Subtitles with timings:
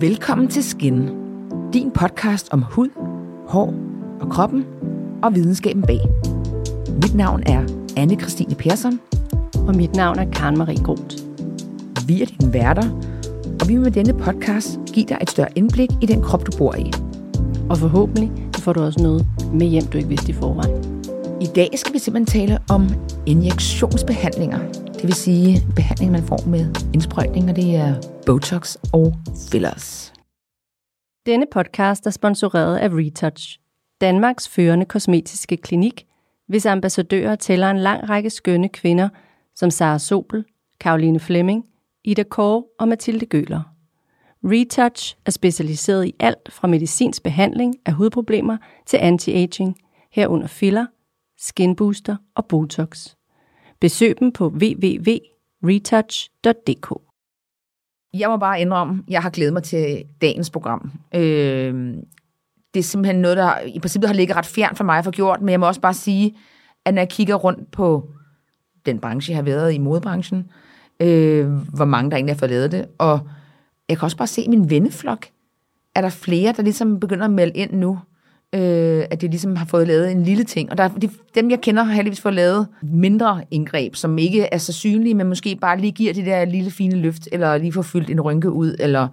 [0.00, 1.08] Velkommen til Skin,
[1.72, 2.88] din podcast om hud,
[3.48, 3.74] hår
[4.20, 4.64] og kroppen
[5.22, 6.00] og videnskaben bag.
[7.02, 7.62] Mit navn er
[7.96, 9.00] anne Christine Persson.
[9.68, 11.16] Og mit navn er Karen Marie Groth.
[12.06, 12.90] Vi er dine værter,
[13.60, 16.58] og vi vil med denne podcast give dig et større indblik i den krop, du
[16.58, 16.92] bor i.
[17.70, 21.04] Og forhåbentlig får du også noget med hjem, du ikke vidste i forvejen.
[21.40, 22.88] I dag skal vi simpelthen tale om
[23.26, 24.83] injektionsbehandlinger.
[25.04, 27.94] Det vil sige behandling, man får med indsprøjtning, og det er
[28.26, 29.14] Botox og
[29.50, 30.12] fillers.
[31.26, 33.58] Denne podcast er sponsoreret af Retouch,
[34.00, 36.06] Danmarks førende kosmetiske klinik,
[36.48, 39.08] hvis ambassadører tæller en lang række skønne kvinder,
[39.54, 40.44] som Sara Sobel,
[40.80, 41.64] Karoline Flemming,
[42.04, 43.62] Ida Kåre og Mathilde Gøler.
[44.44, 49.74] Retouch er specialiseret i alt fra medicinsk behandling af hudproblemer til anti-aging,
[50.12, 50.86] herunder filler,
[51.38, 53.14] skinbooster og botox.
[53.80, 56.94] Besøg dem på www.retouch.dk.
[58.14, 60.92] Jeg må bare indrømme, jeg har glædet mig til dagens program.
[61.14, 61.96] Øh,
[62.74, 65.10] det er simpelthen noget, der i princippet har ligget ret fjern for mig at få
[65.10, 66.36] gjort, men jeg må også bare sige,
[66.84, 68.08] at når jeg kigger rundt på
[68.86, 70.50] den branche, jeg har været i, modebranchen,
[71.00, 73.28] øh, hvor mange der egentlig har fået lavet det, og
[73.88, 75.26] jeg kan også bare se min venneflok,
[75.94, 77.98] er der flere, der ligesom begynder at melde ind nu,
[78.54, 80.70] øh, at de ligesom har fået lavet en lille ting.
[80.70, 84.58] Og der, de, dem, jeg kender, har heldigvis fået lavet mindre indgreb, som ikke er
[84.58, 87.82] så synlige, men måske bare lige giver det der lille fine løft, eller lige får
[87.82, 89.08] fyldt en rynke ud, eller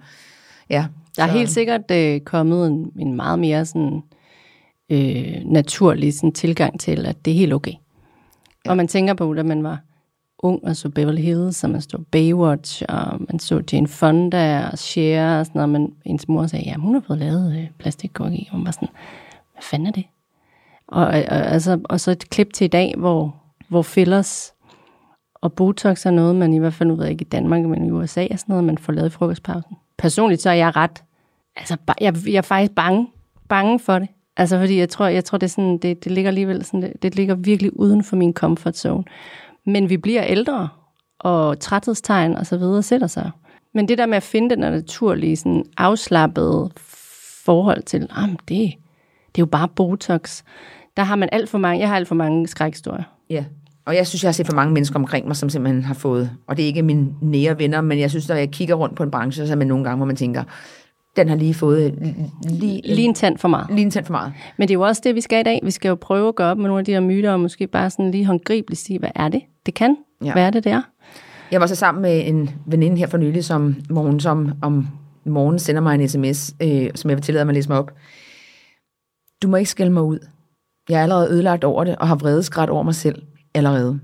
[0.70, 0.86] ja.
[1.16, 1.32] Der er så.
[1.32, 4.02] helt sikkert øh, kommet en, en meget mere sådan,
[4.90, 7.72] øh, naturlig sådan, tilgang til, at det er helt okay.
[8.64, 8.70] Ja.
[8.70, 9.80] Og man tænker på, da man var
[10.38, 14.78] ung og så Beverly Hills, og man så Baywatch, og man så Jane Fonda og
[14.78, 18.48] Cher og sådan noget, men ens mor sagde, ja, hun har fået lavet øh, plastikkirurgi,
[18.52, 18.88] og man var sådan,
[19.62, 20.04] hvad fanden er det?
[20.86, 23.36] Og, og, altså, og så et klip til i dag, hvor,
[23.68, 24.52] hvor fillers
[25.34, 27.84] og Botox er noget, man i hvert fald, nu ved jeg ikke i Danmark, men
[27.84, 29.76] i USA er sådan noget, man får lavet i frokostpausen.
[29.98, 31.02] Personligt så er jeg ret,
[31.56, 33.08] altså jeg, jeg er faktisk bange,
[33.48, 34.08] bange for det.
[34.36, 37.02] Altså fordi jeg tror, jeg tror det, er sådan, det, det ligger alligevel sådan, det,
[37.02, 39.04] det ligger virkelig uden for min comfort zone.
[39.66, 40.68] Men vi bliver ældre,
[41.18, 43.30] og træthedstegn og så videre sætter sig.
[43.74, 46.70] Men det der med at finde den naturlige, sådan afslappede
[47.44, 48.74] forhold til, ah, det,
[49.34, 50.42] det er jo bare Botox.
[50.96, 53.04] Der har man alt for mange, jeg har alt for mange skrækhistorier.
[53.30, 53.44] Ja,
[53.84, 56.30] og jeg synes, jeg har set for mange mennesker omkring mig, som simpelthen har fået,
[56.46, 59.02] og det er ikke mine nære venner, men jeg synes, når jeg kigger rundt på
[59.02, 60.44] en branche, så er man nogle gange, hvor man tænker,
[61.16, 61.94] den har lige fået
[62.44, 63.66] lige, lige en tand for meget.
[63.70, 64.32] Lige en tand for meget.
[64.56, 65.60] Men det er jo også det, vi skal i dag.
[65.62, 67.66] Vi skal jo prøve at gå op med nogle af de her myter, og måske
[67.66, 69.42] bare sådan lige håndgribeligt sige, hvad er det?
[69.66, 69.96] Det kan.
[70.24, 70.32] Ja.
[70.32, 70.82] Hvad er det, der?
[71.50, 74.88] Jeg var så sammen med en veninde her for nylig, som, hun som om
[75.24, 77.90] morgenen sender mig en sms, øh, som jeg vil tillade mig at læse mig op.
[79.42, 80.18] Du må ikke skælde mig ud.
[80.88, 83.22] Jeg er allerede ødelagt over det, og har vredeskræt over mig selv
[83.54, 84.00] allerede.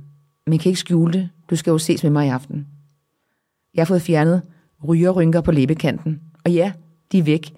[0.46, 1.28] Men jeg kan ikke skjule det.
[1.50, 2.66] Du skal jo ses med mig i aften.
[3.74, 4.42] Jeg har fået fjernet
[4.88, 6.20] rygerrynker på læbekanten.
[6.44, 6.72] Og ja,
[7.12, 7.54] de er væk.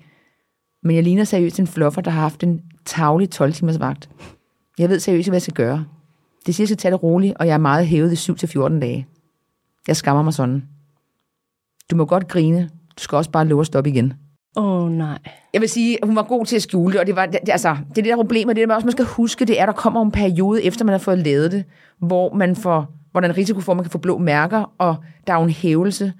[0.82, 4.10] Men jeg ligner seriøst en fluffer, der har haft en tavlig 12 timers vagt.
[4.78, 5.84] Jeg ved seriøst, hvad jeg skal gøre.
[6.47, 8.80] Det siger, at jeg skal tage det roligt, og jeg er meget hævet i 7-14
[8.80, 9.06] dage.
[9.88, 10.68] Jeg skammer mig sådan.
[11.91, 12.70] Du må godt grine.
[12.97, 14.14] Du skal også bare love at stoppe igen.
[14.56, 15.18] Åh, oh, nej.
[15.52, 17.38] Jeg vil sige, at hun var god til at skjule det, og det, var, det,
[17.48, 19.62] altså, det er det der problem, og det der også, man skal huske, det er,
[19.62, 21.64] at der kommer en periode, efter man har fået lavet det,
[21.98, 24.72] hvor man får, hvor der er en risiko for, at man kan få blå mærker,
[24.78, 24.96] og
[25.26, 26.12] der er jo en hævelse.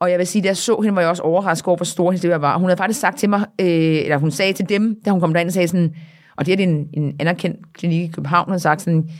[0.00, 2.10] Og jeg vil sige, da jeg så hende, var jeg også overrasket over, hvor stor
[2.10, 2.58] hendes det var.
[2.58, 5.32] Hun havde faktisk sagt til mig, øh, eller hun sagde til dem, da hun kom
[5.32, 5.94] derind og sagde sådan,
[6.36, 9.10] og det er en, en anerkendt klinik i København, hun havde sagt sådan,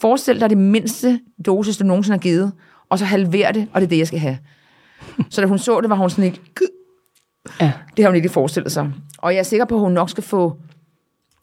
[0.00, 2.52] forestil dig det mindste dosis, du nogensinde har givet,
[2.88, 4.38] og så halver det, og det er det, jeg skal have.
[5.30, 6.40] så da hun så det, var hun sådan ikke,
[7.60, 7.72] ja.
[7.96, 8.92] det har hun ikke forestillet sig.
[9.18, 10.56] Og jeg er sikker på, at hun nok skal få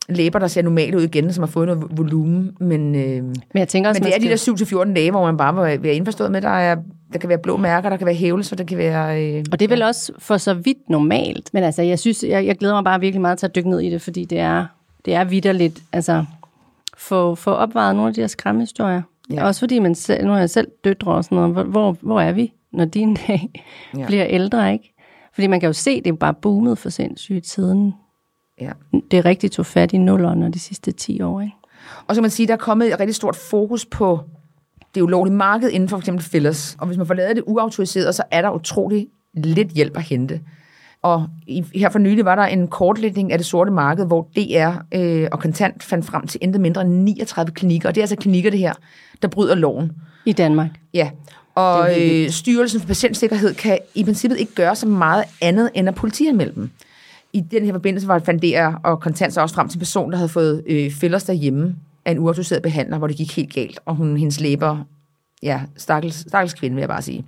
[0.10, 2.58] læber, der ser normalt ud igen, som har fået noget volumen.
[2.60, 5.38] Men, øh, men, jeg tænker også, men det er de der 7-14 dage, hvor man
[5.38, 6.76] bare vil være indforstået med, der er
[7.14, 9.24] der kan være blå mærker, der kan være hævelser, der kan være...
[9.24, 9.88] Øh, og det er vel ja.
[9.88, 11.54] også for så vidt normalt.
[11.54, 13.80] Men altså, jeg synes, jeg, jeg glæder mig bare virkelig meget til at dykke ned
[13.80, 14.66] i det, fordi det er,
[15.06, 16.26] det er vidderligt, altså,
[16.98, 19.02] få, få opvejet nogle af de her skræmmehistorier.
[19.34, 19.46] Ja.
[19.46, 22.32] Også fordi man selv, nu er jeg selv døtre og sådan noget, hvor, hvor er
[22.32, 23.52] vi, når din dag
[23.98, 24.06] ja.
[24.06, 24.91] bliver ældre, ikke?
[25.34, 27.94] Fordi man kan jo se, det er bare boomet for sindssygt siden.
[28.62, 28.72] Ja.
[29.12, 31.54] Det er rigtig tog fat i nullerne de sidste 10 år, ikke?
[32.08, 34.20] Og så kan man sige, der er kommet et rigtig stort fokus på
[34.96, 36.30] det ulovlige marked inden for f.eks.
[36.30, 36.76] fillers.
[36.80, 40.42] Og hvis man får lavet det uautoriseret, så er der utrolig lidt hjælp at hente.
[41.02, 44.72] Og i, her for nylig var der en kortlægning af det sorte marked, hvor DR
[44.92, 47.90] øh, og Kontant fandt frem til intet mindre end 39 klinikker.
[47.90, 48.74] Og det er altså klinikker, det her,
[49.22, 49.92] der bryder loven.
[50.26, 50.70] I Danmark?
[50.94, 51.10] Ja.
[51.56, 55.96] Og øh, Styrelsen for Patientsikkerhed kan i princippet ikke gøre så meget andet end at
[55.96, 56.70] politianmelde dem.
[57.34, 60.12] I den her forbindelse var fandt DR og Kontant så også frem til en person,
[60.12, 61.76] der havde fået øh, fillers derhjemme
[62.06, 64.78] af en uautoriseret behandler, hvor det gik helt galt, og hun, hendes læber,
[65.44, 67.26] ja, stakkels, stakkels kvinde, vil jeg bare sige,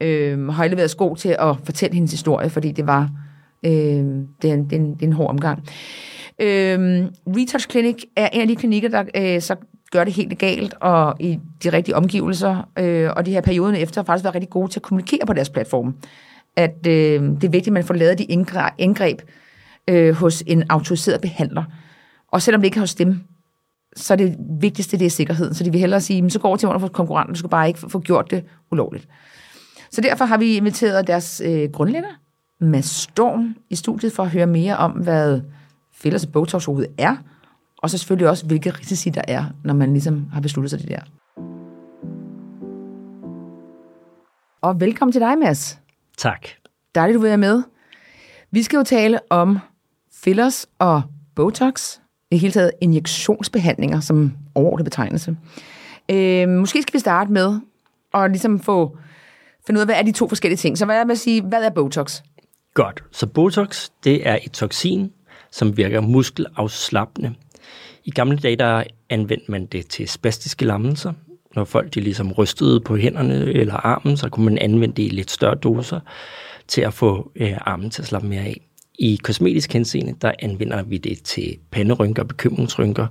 [0.00, 3.10] øh, har leveret sko til at fortælle hendes historie, fordi det var
[3.66, 3.72] Øh,
[4.42, 5.58] det, er en, det, er en, det er en hård omgang.
[6.40, 6.78] Øh,
[7.26, 9.56] Retouch Clinic er en af de klinikker, der øh, så
[9.96, 14.00] gør det helt galt, og i de rigtige omgivelser, øh, og de her perioden efter
[14.00, 15.96] har faktisk været rigtig gode til at kommunikere på deres platform.
[16.56, 19.20] At øh, det er vigtigt, at man får lavet de indgreb, indgreb
[19.88, 21.64] øh, hos en autoriseret behandler.
[22.32, 23.20] Og selvom det ikke er hos dem,
[23.96, 25.54] så er det vigtigste, det er sikkerheden.
[25.54, 27.68] Så de vil hellere sige, så går over til under for konkurrenten, du skal bare
[27.68, 29.08] ikke få gjort det ulovligt.
[29.90, 32.10] Så derfor har vi inviteret deres øh, grundlægger,
[32.60, 35.40] Mads Storm, i studiet for at høre mere om, hvad
[35.94, 37.16] fillers og Botox overhovedet er,
[37.86, 40.88] og så selvfølgelig også, hvilke risici der er, når man ligesom har besluttet sig det
[40.88, 41.00] der.
[44.60, 45.78] Og velkommen til dig, Mads.
[46.18, 46.48] Tak.
[46.94, 47.62] Dejligt, du vil være med.
[48.50, 49.58] Vi skal jo tale om
[50.12, 51.02] fillers og
[51.34, 51.98] Botox,
[52.30, 55.36] i hele taget injektionsbehandlinger som overordnet betegnelse.
[56.10, 57.60] Øh, måske skal vi starte med
[58.14, 58.98] at ligesom få
[59.66, 60.78] finde ud af, hvad er de to forskellige ting.
[60.78, 62.22] Så hvad er med at sige, hvad er Botox?
[62.74, 63.04] Godt.
[63.12, 65.12] Så Botox, det er et toksin,
[65.50, 67.34] som virker muskelafslappende.
[68.04, 71.12] I gamle dage, der anvendte man det til spastiske lammelser.
[71.54, 75.08] Når folk de ligesom rystede på hænderne eller armen, så kunne man anvende det i
[75.08, 76.00] lidt større doser
[76.68, 78.60] til at få øh, armen til at slappe mere af.
[78.98, 83.06] I kosmetisk henseende, der anvender vi det til panderynker og bekymringsrynker.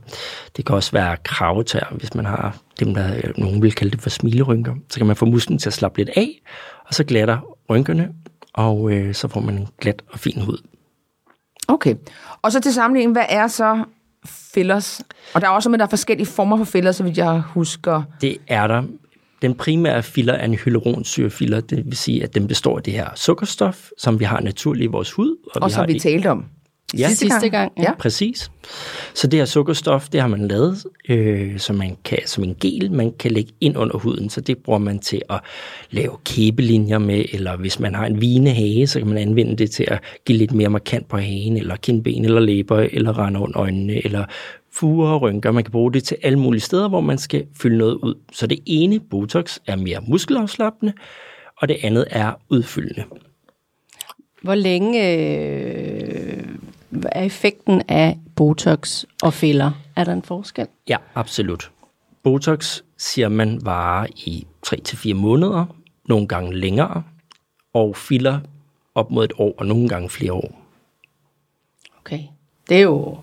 [0.58, 4.02] Det kan også være kravetær, hvis man har dem, der øh, nogen vil kalde det
[4.02, 4.76] for smilerynker.
[4.90, 6.42] Så kan man få musklen til at slappe lidt af,
[6.88, 8.10] og så glatter rynkerne,
[8.54, 10.58] og øh, så får man en glat og fin hud.
[11.68, 11.96] Okay.
[12.42, 13.84] Og så til sammenligning, hvad er så
[14.26, 15.02] fillers?
[15.34, 18.04] Og der er også, men der er forskellige former for fillers, så vidt jeg husker.
[18.22, 18.84] Det er der.
[19.42, 23.10] Den primære filler er en hyaluronsyrefiller, det vil sige, at den består af det her
[23.16, 25.36] sukkerstof, som vi har naturligt i vores hud.
[25.56, 26.46] Og, og vi som har vi i- talte om.
[26.98, 27.10] Ja.
[27.10, 27.84] Sidste gang, ja.
[27.84, 27.96] ja.
[27.96, 28.52] Præcis.
[29.14, 32.92] Så det her sukkerstof, det har man lavet øh, som, man kan, som en gel,
[32.92, 34.30] man kan lægge ind under huden.
[34.30, 35.40] Så det bruger man til at
[35.92, 39.86] lave kæbelinjer med, eller hvis man har en vinehage, så kan man anvende det til
[39.88, 44.06] at give lidt mere markant på hagen, eller kindben, eller læber, eller rende under øjnene,
[44.06, 44.26] eller
[44.72, 45.52] fuger og rynker.
[45.52, 48.16] Man kan bruge det til alle mulige steder, hvor man skal fylde noget ud.
[48.32, 50.94] Så det ene, Botox, er mere muskelafslappende,
[51.58, 53.04] og det andet er udfyldende.
[54.42, 56.35] Hvor længe øh,
[57.12, 59.72] er effekten af Botox og filler?
[59.96, 60.68] Er der en forskel?
[60.90, 61.72] Ja, absolut.
[62.24, 65.66] Botox, siger man, varer i 3-4 måneder,
[66.08, 67.04] nogle gange længere,
[67.74, 68.40] og filler
[68.96, 70.62] op mod et år, og nogle gange flere år.
[72.00, 72.20] Okay.
[72.70, 73.18] Det er jo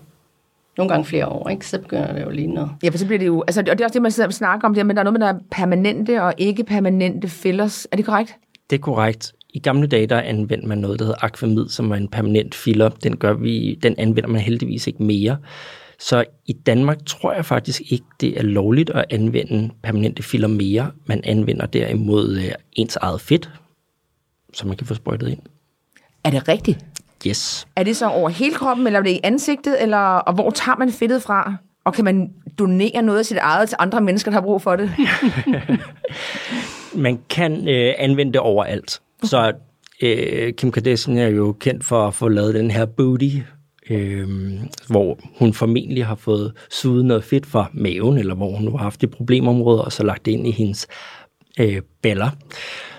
[0.77, 1.67] nogle gange flere år, ikke?
[1.67, 2.71] Så begynder det jo lige noget.
[2.83, 3.41] Ja, for så bliver det jo...
[3.41, 5.03] Altså, og det er også det, man sidder og snakker om, det, men der er
[5.03, 7.87] noget med, der er permanente og ikke permanente fillers.
[7.91, 8.37] Er det korrekt?
[8.69, 9.33] Det er korrekt.
[9.53, 12.89] I gamle dage, der anvendte man noget, der hedder Aquamid, som er en permanent filler.
[12.89, 15.37] Den, gør vi, den anvender man heldigvis ikke mere.
[15.99, 20.91] Så i Danmark tror jeg faktisk ikke, det er lovligt at anvende permanente filler mere.
[21.05, 23.49] Man anvender derimod øh, ens eget fedt,
[24.53, 25.39] som man kan få sprøjtet ind.
[26.23, 26.79] Er det rigtigt?
[27.27, 27.67] Yes.
[27.75, 30.75] Er det så over hele kroppen, eller er det i ansigtet, eller, og hvor tager
[30.75, 31.55] man fedtet fra?
[31.85, 34.75] Og kan man donere noget af sit eget til andre mennesker, der har brug for
[34.75, 34.91] det?
[37.05, 39.01] man kan øh, anvende det overalt.
[39.23, 39.53] Så
[40.01, 43.29] øh, Kim Kardashian er jo kendt for at få lavet den her booty,
[43.89, 44.27] øh,
[44.89, 48.83] hvor hun formentlig har fået suget noget fedt fra maven, eller hvor hun nu har
[48.83, 50.87] haft et problemområde, og så lagt det ind i hendes
[51.59, 52.29] øh, baller.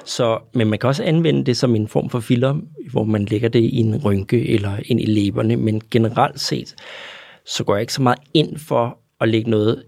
[0.05, 2.56] Så, men man kan også anvende det som en form for filler,
[2.91, 6.75] hvor man lægger det i en rynke eller ind i læberne, men generelt set,
[7.47, 9.83] så går jeg ikke så meget ind for at lægge noget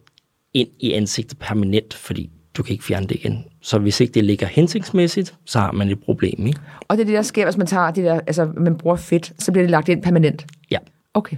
[0.55, 3.45] ind i ansigtet permanent, fordi du kan ikke fjerne det igen.
[3.61, 6.61] Så hvis ikke det ligger hensigtsmæssigt, så har man et problem, ikke?
[6.81, 9.33] Og det er det, der sker, hvis man tager det der, altså man bruger fedt,
[9.39, 10.47] så bliver det lagt ind permanent.
[10.71, 10.79] Ja.
[11.15, 11.37] Okay.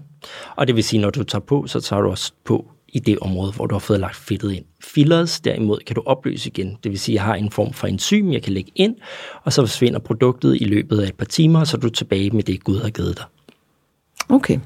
[0.56, 3.18] Og det vil sige, når du tager på, så tager du også på i det
[3.18, 4.64] område, hvor du har fået lagt fedtet ind.
[4.80, 6.76] Fillers derimod kan du opløse igen.
[6.82, 8.96] Det vil sige, at jeg har en form for enzym, jeg kan lægge ind,
[9.44, 12.30] og så forsvinder produktet i løbet af et par timer, og så er du tilbage
[12.30, 13.24] med det, Gud har givet dig.
[14.28, 14.58] Okay.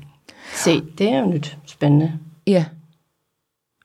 [0.55, 2.13] Se, det er jo nyt spændende.
[2.47, 2.65] Ja.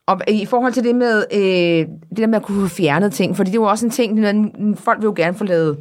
[0.07, 3.35] Og i forhold til det med, øh, det der med at kunne få fjernet ting,
[3.35, 5.77] fordi det er jo også en ting, når folk vil jo gerne få lavet,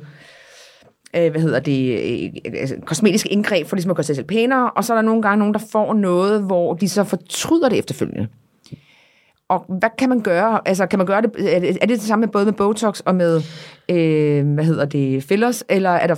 [1.16, 1.98] øh, hvad hedder det,
[2.44, 5.02] øh, altså, kosmetiske indgreb for ligesom at gøre sig selv pænere, og så er der
[5.02, 8.28] nogle gange nogen, der får noget, hvor de så fortryder det efterfølgende.
[9.48, 10.60] Og hvad kan man gøre?
[10.68, 13.00] Altså, kan man gøre det, er det, er det det samme med både med Botox
[13.00, 13.42] og med,
[13.88, 16.16] øh, hvad hedder det, fillers, eller er der,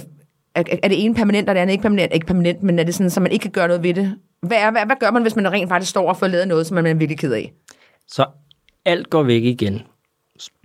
[0.55, 2.15] er, er det ene permanent, og det andet ikke permanent?
[2.15, 4.15] Ikke permanent, men er det sådan, så man ikke kan gøre noget ved det?
[4.43, 6.67] Hvad, er, hvad, hvad gør man, hvis man rent faktisk står og får lavet noget,
[6.67, 7.53] som man er virkelig ked af?
[8.09, 8.27] Så
[8.85, 9.83] alt går væk igen.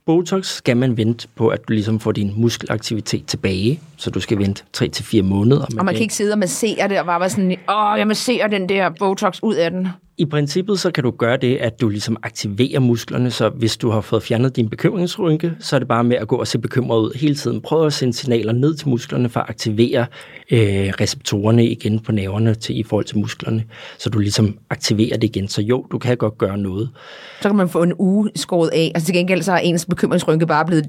[0.06, 4.38] Botox skal man vente på, at du ligesom får din muskelaktivitet tilbage, så du skal
[4.38, 5.66] vente 3-4 måneder.
[5.78, 8.48] Og man kan ikke sidde og massere det, og bare være sådan, åh, jeg masserer
[8.48, 11.90] den der Botox ud af den i princippet så kan du gøre det, at du
[11.90, 16.04] ligesom aktiverer musklerne, så hvis du har fået fjernet din bekymringsrynke, så er det bare
[16.04, 17.62] med at gå og se bekymret ud hele tiden.
[17.62, 20.06] Prøv at sende signaler ned til musklerne for at aktivere
[20.52, 20.60] øh,
[21.02, 23.64] receptorerne igen på nerverne til, i forhold til musklerne,
[23.98, 25.48] så du ligesom aktiverer det igen.
[25.48, 26.90] Så jo, du kan godt gøre noget.
[27.42, 29.86] Så kan man få en uge skåret af, og altså til gengæld så er ens
[29.86, 30.86] bekymringsrynke bare blevet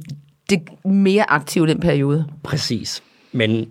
[0.50, 2.24] det mere aktiv den periode.
[2.42, 3.02] Præcis.
[3.32, 3.66] Men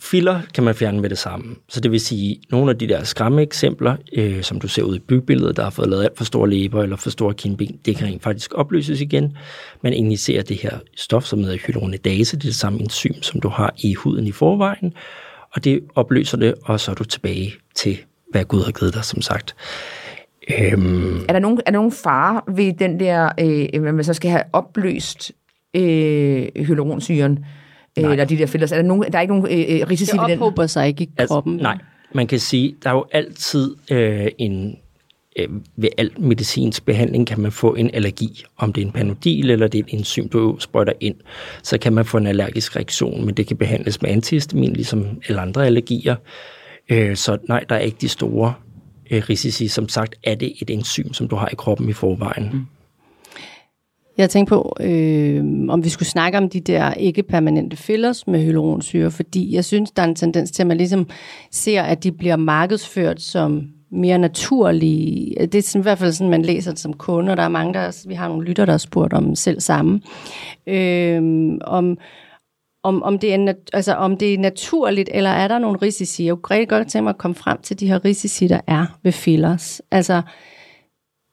[0.00, 1.56] Filler kan man fjerne med det samme.
[1.68, 4.96] Så det vil sige, nogle af de der skræmme eksempler, øh, som du ser ud
[4.96, 7.96] i bybilledet, der har fået lavet alt for store læber eller for store kindben, det
[7.96, 9.36] kan rent faktisk opløses igen.
[9.82, 13.48] Man injicerer det her stof, som hedder hyaluronidase, det er det samme enzym, som du
[13.48, 14.92] har i huden i forvejen,
[15.52, 17.98] og det opløser det, og så er du tilbage til,
[18.30, 19.56] hvad Gud har givet dig, som sagt.
[20.58, 21.24] Øhm.
[21.28, 24.30] Er, der nogen, er der nogen fare ved den der, øh, hvad man så skal
[24.30, 25.32] have opløst
[25.74, 27.44] øh, hyaluronsyren?
[28.02, 28.12] Nej.
[28.12, 28.72] eller de der fillers?
[28.72, 30.30] Er der, nogen, der er ikke nogen øh, øh risici ved den?
[30.30, 31.52] Det ophober sig ikke i altså, kroppen.
[31.52, 31.78] Altså, nej,
[32.12, 34.76] man kan sige, der er jo altid øh, en
[35.38, 38.44] øh, ved al medicinsk behandling kan man få en allergi.
[38.56, 41.16] Om det er en panodil eller det er en enzym, du sprøjter ind,
[41.62, 45.40] så kan man få en allergisk reaktion, men det kan behandles med antihistamin, ligesom alle
[45.40, 46.16] andre allergier.
[46.88, 48.54] Øh, så nej, der er ikke de store
[49.10, 49.68] øh, risici.
[49.68, 52.50] Som sagt er det et enzym, som du har i kroppen i forvejen.
[52.52, 52.66] Mm.
[54.18, 59.10] Jeg tænkte på, øh, om vi skulle snakke om de der ikke-permanente fillers med hyaluronsyre,
[59.10, 61.08] fordi jeg synes, der er en tendens til, at man ligesom
[61.50, 65.46] ser, at de bliver markedsført som mere naturlige.
[65.46, 67.48] Det er sådan, i hvert fald sådan, man læser det som kunde, og der er
[67.48, 70.00] mange, der, vi har nogle lytter, der har spurgt om selv samme.
[70.66, 71.22] Øh,
[71.60, 71.98] om,
[72.82, 76.24] om, om, det er, altså, om det er naturligt, eller er der nogle risici?
[76.24, 78.86] Jeg kunne rigtig godt tænke mig at komme frem til de her risici, der er
[79.02, 79.82] ved fillers.
[79.90, 80.22] Altså,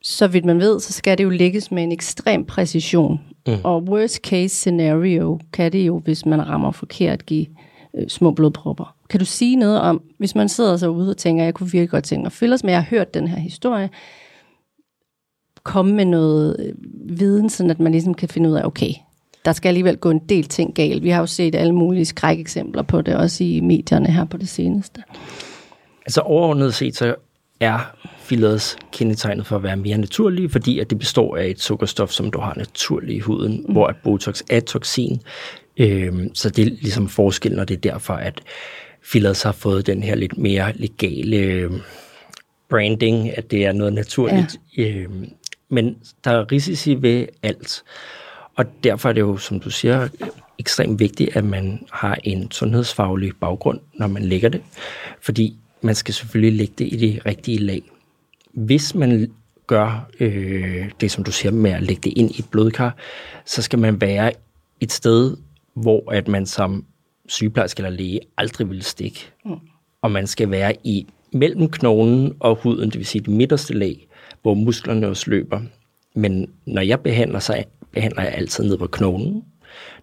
[0.06, 3.20] så vidt man ved, så skal det jo lægges med en ekstrem præcision.
[3.48, 3.54] Mm.
[3.64, 7.46] Og worst case scenario kan det jo, hvis man rammer forkert, give
[7.98, 8.96] øh, små blodpropper.
[9.10, 11.90] Kan du sige noget om, hvis man sidder så ude og tænker, jeg kunne virkelig
[11.90, 13.90] godt tænke mig at fyldes med, jeg har hørt den her historie,
[15.64, 16.74] komme med noget øh,
[17.20, 18.92] viden, sådan at man ligesom kan finde ud af, okay,
[19.46, 21.04] der skal alligevel gå en del ting galt.
[21.04, 24.50] Vi har jo set alle mulige skrækeksempler på det, også i medierne her på det
[24.50, 25.04] seneste.
[26.06, 27.16] Altså overordnet set, så
[27.60, 27.80] er
[28.25, 32.32] fillers kendetegnet for at være mere naturlige, fordi at det består af et sukkerstof, som
[32.32, 33.74] du har naturligt i huden, mm.
[33.74, 35.22] hvor at Botox er toksin.
[35.77, 38.41] Øhm, så det er ligesom forskellen, og det er derfor, at
[39.03, 41.82] fillers har fået den her lidt mere legale øhm,
[42.70, 44.58] branding, at det er noget naturligt.
[44.77, 44.84] Ja.
[44.84, 45.29] Øhm,
[45.70, 47.84] men der er risici ved alt.
[48.55, 50.08] Og derfor er det jo, som du siger,
[50.60, 54.62] ekstremt vigtigt, at man har en sundhedsfaglig baggrund, når man lægger det.
[55.22, 57.82] Fordi man skal selvfølgelig lægge det i det rigtige lag.
[58.56, 59.32] Hvis man
[59.68, 62.96] gør øh, det, som du siger med at lægge det ind i et blodkar,
[63.46, 64.32] så skal man være
[64.80, 65.38] et sted,
[65.74, 66.86] hvor at man som
[67.28, 69.20] sygeplejerske eller læge aldrig vil stikke.
[69.46, 69.56] Mm.
[70.02, 74.08] Og man skal være i mellem knoglen og huden, det vil sige det midterste lag,
[74.42, 75.62] hvor musklerne også løber.
[76.16, 79.44] Men når jeg behandler, så behandler jeg altid ned på knoglen.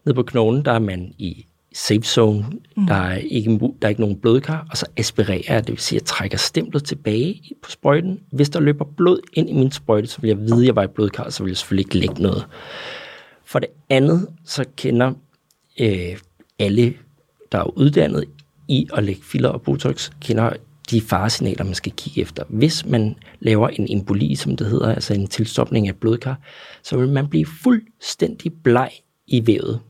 [0.04, 2.46] Ned på knoglen, der er man i safe zone.
[2.76, 2.86] Mm.
[2.86, 5.96] Der, er ikke, der er ikke nogen blodkar, og så aspirerer jeg, det vil sige,
[5.96, 8.20] at jeg trækker stemplet tilbage på sprøjten.
[8.32, 10.82] Hvis der løber blod ind i min sprøjte, så vil jeg vide, at jeg var
[10.82, 12.46] i blodkar, så vil jeg selvfølgelig ikke lægge noget.
[13.44, 15.12] For det andet, så kender
[15.80, 16.18] øh,
[16.58, 16.94] alle,
[17.52, 18.24] der er uddannet
[18.68, 20.52] i at lægge filler og botox, kender
[20.90, 22.44] de faresignaler, man skal kigge efter.
[22.48, 26.40] Hvis man laver en emboli, som det hedder, altså en tilstopning af blodkar,
[26.82, 28.90] så vil man blive fuldstændig bleg
[29.26, 29.80] i vævet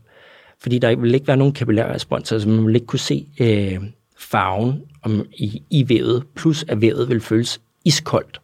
[0.63, 3.81] fordi der vil ikke være nogen kapillær respons, altså man vil ikke kunne se øh,
[4.19, 8.41] farven om, i, i vævet, plus at vævet vil føles iskoldt,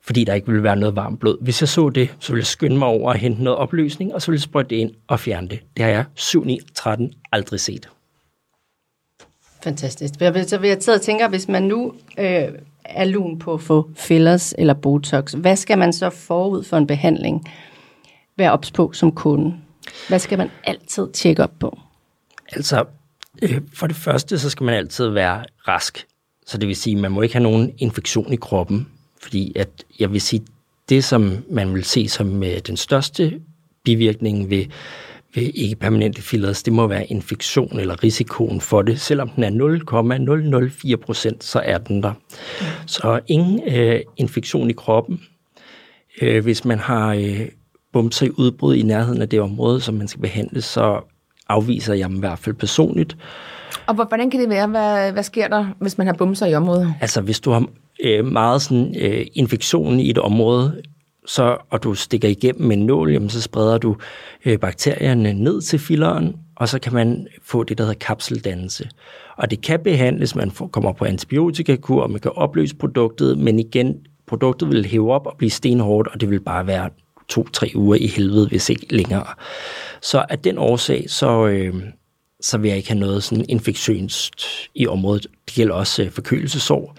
[0.00, 1.36] fordi der ikke vil være noget varmt blod.
[1.40, 4.22] Hvis jeg så det, så ville jeg skynde mig over at hente noget opløsning, og
[4.22, 5.60] så ville jeg sprøjte det ind og fjerne det.
[5.76, 7.88] Det har jeg 7, 9, 13 aldrig set.
[9.62, 10.14] Fantastisk.
[10.46, 12.48] Så vil jeg tage og tænke, hvis man nu øh,
[12.84, 16.86] er lun på at få fillers eller botox, hvad skal man så forud for en
[16.86, 17.44] behandling
[18.36, 19.54] være ops på som kunde?
[20.08, 21.78] Hvad skal man altid tjekke op på?
[22.52, 22.84] Altså,
[23.42, 26.06] øh, for det første, så skal man altid være rask.
[26.46, 28.88] Så det vil sige, at man må ikke have nogen infektion i kroppen.
[29.22, 29.68] Fordi at,
[29.98, 30.42] jeg vil sige,
[30.88, 33.40] det som man vil se som øh, den største
[33.84, 34.64] bivirkning ved,
[35.34, 39.00] ved ikke permanente fillers, det må være infektion eller risikoen for det.
[39.00, 42.12] Selvom den er 0,004 procent, så er den der.
[42.86, 45.22] Så ingen øh, infektion i kroppen.
[46.22, 47.48] Øh, hvis man har øh,
[47.92, 51.00] bumser i udbrud i nærheden af det område, som man skal behandle, så
[51.48, 53.16] afviser jeg dem i hvert fald personligt.
[53.86, 54.66] Og hvordan kan det være?
[54.66, 56.94] Hvad, hvad sker der, hvis man har bumser i området?
[57.00, 57.66] Altså, hvis du har
[58.04, 60.82] øh, meget sådan, øh, infektion i et område,
[61.26, 63.96] så, og du stikker igennem med en nål, jamen, så spreder du
[64.44, 68.88] øh, bakterierne ned til filleren, og så kan man få det, der hedder kapseldannelse.
[69.36, 73.58] Og det kan behandles, man får, kommer på antibiotikakur, og man kan opløse produktet, men
[73.58, 76.90] igen, produktet vil hæve op og blive stenhårdt, og det vil bare være
[77.28, 79.26] to-tre uger i helvede, hvis ikke længere.
[80.02, 81.74] Så af den årsag, så, øh,
[82.40, 84.30] så vil jeg ikke have noget sådan infektions
[84.74, 85.26] i området.
[85.46, 86.96] Det gælder også øh, forkølelsesår.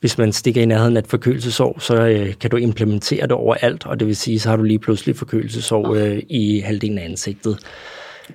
[0.00, 3.86] Hvis man stikker i nærheden af et forkølelsesår, så øh, kan du implementere det overalt,
[3.86, 7.58] og det vil sige, så har du lige pludselig forkølelsesår øh, i halvdelen af ansigtet.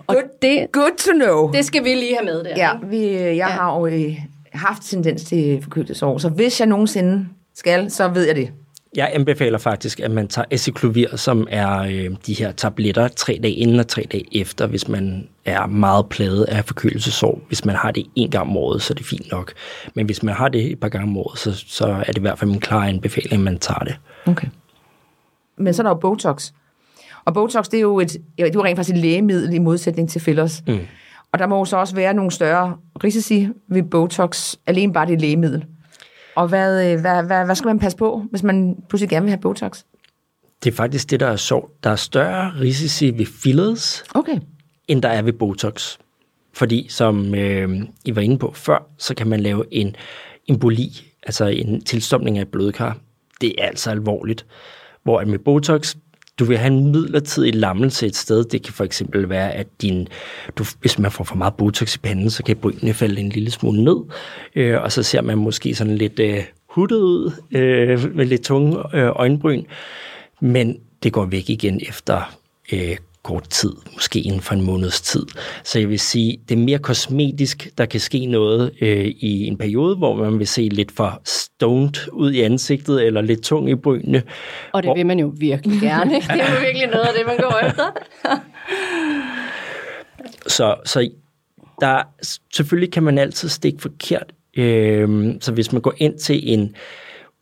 [0.08, 1.52] Og det, Good to know.
[1.52, 2.54] det skal vi lige have med der.
[2.58, 3.48] Ja, vi, jeg ja.
[3.48, 4.18] har jo øh,
[4.54, 8.50] haft tendens til forkølelsesår, så hvis jeg nogensinde skal, så ved jeg det.
[8.96, 13.54] Jeg anbefaler faktisk, at man tager aciclovir, som er øh, de her tabletter, tre dage
[13.54, 17.42] inden og tre dage efter, hvis man er meget plaget af forkølelsesår.
[17.48, 19.54] Hvis man har det en gang om året, så er det fint nok.
[19.94, 22.22] Men hvis man har det et par gange om året, så, så er det i
[22.22, 23.96] hvert fald min klare anbefaling, at man tager det.
[24.26, 24.48] Okay.
[25.58, 26.52] Men så er der jo Botox.
[27.26, 30.10] Og Botox, det er jo, et, det er jo rent faktisk et lægemiddel i modsætning
[30.10, 30.64] til fillers.
[30.68, 30.80] Mm.
[31.32, 35.22] Og der må jo så også være nogle større risici ved Botox, alene bare det
[35.22, 35.66] lægemiddel.
[36.38, 39.32] Og hvad, øh, hvad, hvad, hvad skal man passe på, hvis man pludselig gerne vil
[39.32, 39.84] have Botox?
[40.64, 41.84] Det er faktisk det, der er sjovt.
[41.84, 44.40] Der er større risici ved fillers, Okay.
[44.88, 45.98] end der er ved Botox.
[46.54, 47.70] Fordi, som øh,
[48.06, 49.96] I var inde på før, så kan man lave en
[50.48, 52.98] emboli, altså en tilstomning af blodkar.
[53.42, 54.46] Det er altså alvorligt.
[55.04, 55.96] Hvor med Botox,
[56.40, 58.44] du vil have en midlertidig lammelse et sted.
[58.44, 60.08] Det kan for eksempel være, at din,
[60.56, 63.52] du, hvis man får for meget Botox i panden, så kan brynene falde en lille
[63.52, 63.98] smule ned.
[64.56, 68.78] Øh, og så ser man måske sådan lidt øh, huttet ud, øh, med lidt tunge
[68.94, 69.64] øh, øjenbryn.
[70.42, 72.38] Men det går væk igen efter
[72.74, 75.26] øh, kort tid, måske inden for en måneds tid.
[75.64, 79.58] Så jeg vil sige, det er mere kosmetisk, der kan ske noget øh, i en
[79.58, 83.76] periode, hvor man vil se lidt for stoned ud i ansigtet, eller lidt tung i
[83.76, 84.24] brynene.
[84.74, 86.16] Og det Hvor- vil man jo virkelig gerne.
[86.16, 86.28] ikke?
[86.34, 87.84] Det er jo virkelig noget af det, man går efter.
[90.48, 91.10] Så, så
[91.82, 92.04] der,
[92.56, 94.34] selvfølgelig kan man altid stikke forkert.
[94.58, 96.76] Øhm, så hvis man går ind til en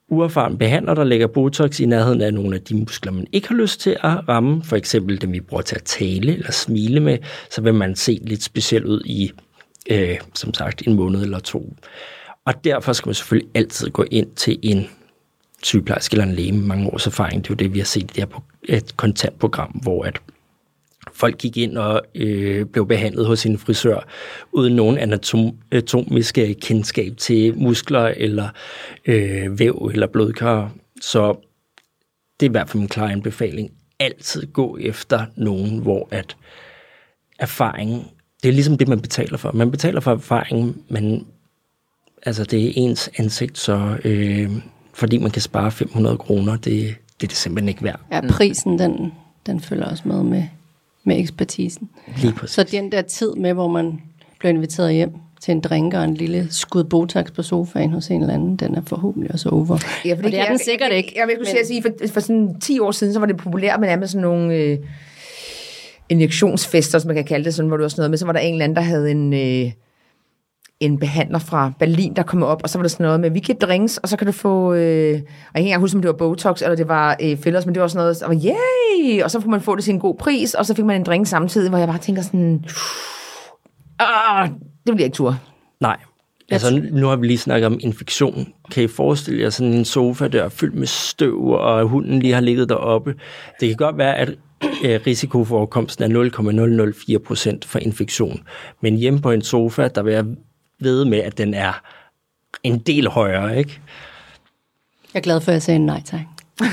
[0.09, 3.55] uerfaren behandler, der lægger Botox i nærheden af nogle af de muskler, man ikke har
[3.55, 7.17] lyst til at ramme, for eksempel dem, vi bruger til at tale eller smile med,
[7.51, 9.31] så vil man se lidt speciel ud i,
[9.89, 11.75] øh, som sagt, en måned eller to.
[12.45, 14.87] Og derfor skal man selvfølgelig altid gå ind til en
[15.63, 17.43] sygeplejerske eller en læge med mange års erfaring.
[17.43, 20.19] Det er jo det, vi har set i det her et kontantprogram, hvor at
[21.15, 24.07] folk gik ind og øh, blev behandlet hos en frisør,
[24.51, 28.49] uden nogen anatomiske kendskab til muskler eller
[29.05, 30.71] øh, væv eller blodkar.
[31.01, 31.35] Så
[32.39, 33.71] det er i hvert fald min klare anbefaling.
[33.99, 36.37] Altid gå efter nogen, hvor at
[37.39, 38.11] erfaring,
[38.43, 39.51] det er ligesom det, man betaler for.
[39.51, 41.27] Man betaler for erfaring, men
[42.25, 44.51] altså det er ens ansigt, så øh,
[44.93, 47.99] fordi man kan spare 500 kroner, det, det er det simpelthen ikke værd.
[48.11, 49.13] Ja, prisen, den,
[49.45, 50.43] den følger også med, med
[51.05, 51.89] med ekspertisen.
[52.17, 52.55] Lige præcis.
[52.55, 54.01] Så den der tid med, hvor man
[54.39, 58.21] bliver inviteret hjem til en drink og en lille skud Botox på sofaen hos en
[58.21, 59.77] eller anden, den er forhåbentlig også over.
[60.05, 61.13] Ja, og det er jeg, den sikkert jeg, ikke.
[61.15, 63.79] Jeg, jeg, jeg vil sige, for, for sådan 10 år siden, så var det populært
[63.79, 64.77] med nærmest sådan nogle øh,
[66.09, 68.39] injektionsfester, som man kan kalde det, sådan, hvor du også noget med, så var der
[68.39, 69.71] en eller anden, der havde en, øh,
[70.79, 73.39] en behandler fra Berlin, der kom op, og så var der sådan noget med, vi
[73.39, 76.09] kan drinks, og så kan du få, øh, og jeg kan ikke huske, om det
[76.09, 79.23] var Botox, eller det var øh, fillers, men det var sådan noget, og yay!
[79.23, 81.03] Og så kunne man få det til en god pris, og så fik man en
[81.03, 82.63] drink samtidig, hvor jeg bare tænker sådan,
[83.99, 84.49] ah,
[84.87, 85.39] det bliver ikke tur.
[85.81, 85.97] Nej.
[86.51, 88.47] Altså, nu har vi lige snakket om infektion.
[88.71, 92.41] Kan I forestille jer sådan en sofa der fyldt med støv, og hunden lige har
[92.41, 93.15] ligget deroppe?
[93.59, 94.29] Det kan godt være, at
[94.83, 98.39] øh, risikoforekomsten er 0,004 procent for infektion.
[98.81, 100.25] Men hjemme på en sofa, der vil jeg
[100.79, 101.81] ved med, at den er
[102.63, 103.81] en del højere, ikke?
[105.13, 106.21] Jeg er glad for, at jeg sagde nej tak.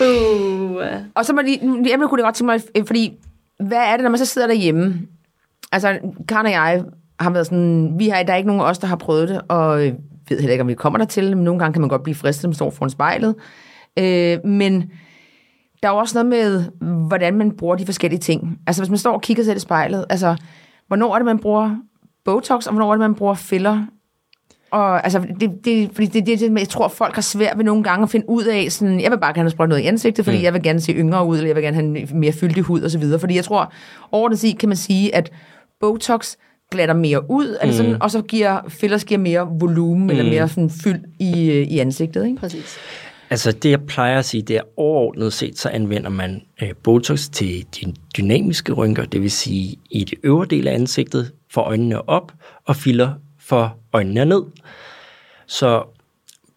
[0.00, 0.76] uh.
[1.14, 3.12] Og så må lige, jeg kunne det godt tænke mig, fordi
[3.58, 5.00] hvad er det, når man så sidder derhjemme?
[5.72, 6.84] Altså, Karen og jeg
[7.20, 9.40] har været sådan, vi har, der er ikke nogen af os, der har prøvet det,
[9.48, 9.92] og øh,
[10.28, 12.14] ved heller ikke, om vi kommer der til, men nogle gange kan man godt blive
[12.14, 13.34] fristet, når man står foran spejlet.
[13.98, 14.90] Øh, men
[15.84, 16.64] der er jo også noget med,
[17.08, 18.58] hvordan man bruger de forskellige ting.
[18.66, 20.36] Altså, hvis man står og kigger sig i spejlet, altså,
[20.86, 21.76] hvornår er det, man bruger
[22.24, 23.84] Botox, og hvornår er det, man bruger filler?
[24.70, 27.82] Og altså, det, det, fordi det, det, det, jeg tror, folk har svært ved nogle
[27.82, 30.36] gange at finde ud af, sådan, jeg vil bare gerne have noget i ansigtet, fordi
[30.36, 30.44] mm.
[30.44, 32.80] jeg vil gerne se yngre ud, eller jeg vil gerne have en mere fyldig hud
[32.80, 33.20] og så videre.
[33.20, 33.72] Fordi jeg tror,
[34.12, 35.32] overordnet set kan man sige, at
[35.80, 36.34] Botox
[36.70, 37.56] glatter mere ud, mm.
[37.60, 40.10] altså sådan, og så giver fillers giver mere volumen, mm.
[40.10, 42.26] eller mere sådan, fyld i, øh, i ansigtet.
[42.26, 42.36] Ikke?
[42.36, 42.78] Præcis.
[43.34, 47.28] Altså det, jeg plejer at sige, det er overordnet set, så anvender man øh, Botox
[47.28, 52.08] til de dynamiske rynker, det vil sige i det øvre del af ansigtet, for øjnene
[52.08, 52.32] op,
[52.64, 54.42] og filler for øjnene ned.
[55.46, 55.84] Så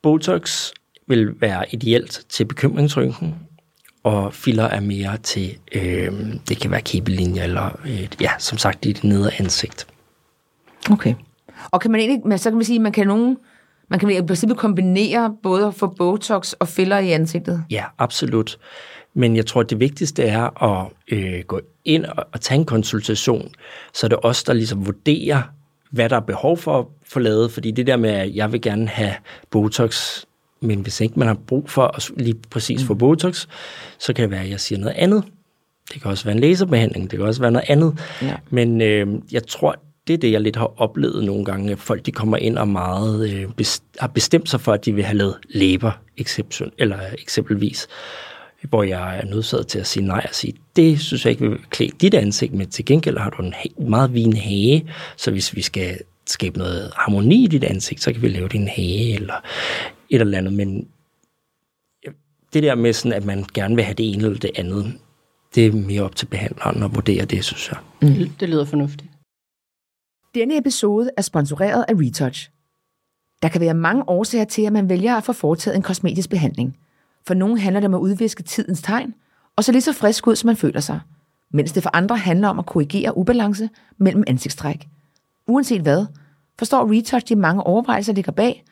[0.01, 0.71] Botox
[1.07, 3.35] vil være ideelt til bekymringsrynken,
[4.03, 6.11] og filler er mere til, øh,
[6.49, 9.87] det kan være kæbelinjer, eller øh, ja, som sagt i det nedre ansigt.
[10.91, 11.13] Okay.
[11.71, 13.37] Og kan man egentlig, men så kan man sige, man kan nogen,
[13.89, 17.63] man kan i princippet kombinere både at få Botox og filler i ansigtet.
[17.69, 18.57] Ja, absolut.
[19.13, 22.65] Men jeg tror, at det vigtigste er at øh, gå ind og, og tage en
[22.65, 23.49] konsultation,
[23.93, 25.41] så er det os, der ligesom vurderer,
[25.91, 27.51] hvad der er behov for at få lavet.
[27.51, 29.13] Fordi det der med, at jeg vil gerne have
[29.51, 30.23] Botox,
[30.61, 33.47] men hvis ikke man har brug for at lige præcis få Botox,
[33.99, 35.23] så kan det være, at jeg siger noget andet.
[35.93, 37.99] Det kan også være en laserbehandling, det kan også være noget andet.
[38.21, 38.35] Ja.
[38.49, 39.75] Men øh, jeg tror,
[40.07, 42.67] det er det, jeg lidt har oplevet nogle gange, at folk de kommer ind og
[42.67, 46.99] meget øh, best, har bestemt sig for, at de vil have lavet læber, exception, eller
[47.19, 47.87] eksempelvis,
[48.69, 51.59] hvor jeg er nødsaget til at sige nej og sige, det synes jeg ikke vil
[51.69, 55.55] klæde dit ansigt, men til gengæld har du en ha- meget vin hage, så hvis
[55.55, 59.43] vi skal skabe noget harmoni i dit ansigt, så kan vi lave din hage eller
[60.09, 60.87] et eller andet, men
[62.53, 64.93] det der med sådan, at man gerne vil have det ene eller det andet,
[65.55, 67.77] det er mere op til behandleren at vurdere det, synes jeg.
[68.01, 68.29] Mm.
[68.39, 69.11] Det lyder fornuftigt.
[70.35, 72.49] Denne episode er sponsoreret af Retouch.
[73.41, 76.77] Der kan være mange årsager til, at man vælger at få foretaget en kosmetisk behandling.
[77.27, 79.13] For nogle handler det om at udviske tidens tegn,
[79.55, 80.99] og så lige så frisk ud, som man føler sig.
[81.53, 84.87] Mens det for andre handler om at korrigere ubalance mellem ansigtstræk.
[85.47, 86.05] Uanset hvad,
[86.59, 88.63] forstår Retouch de mange overvejelser, der ligger bag,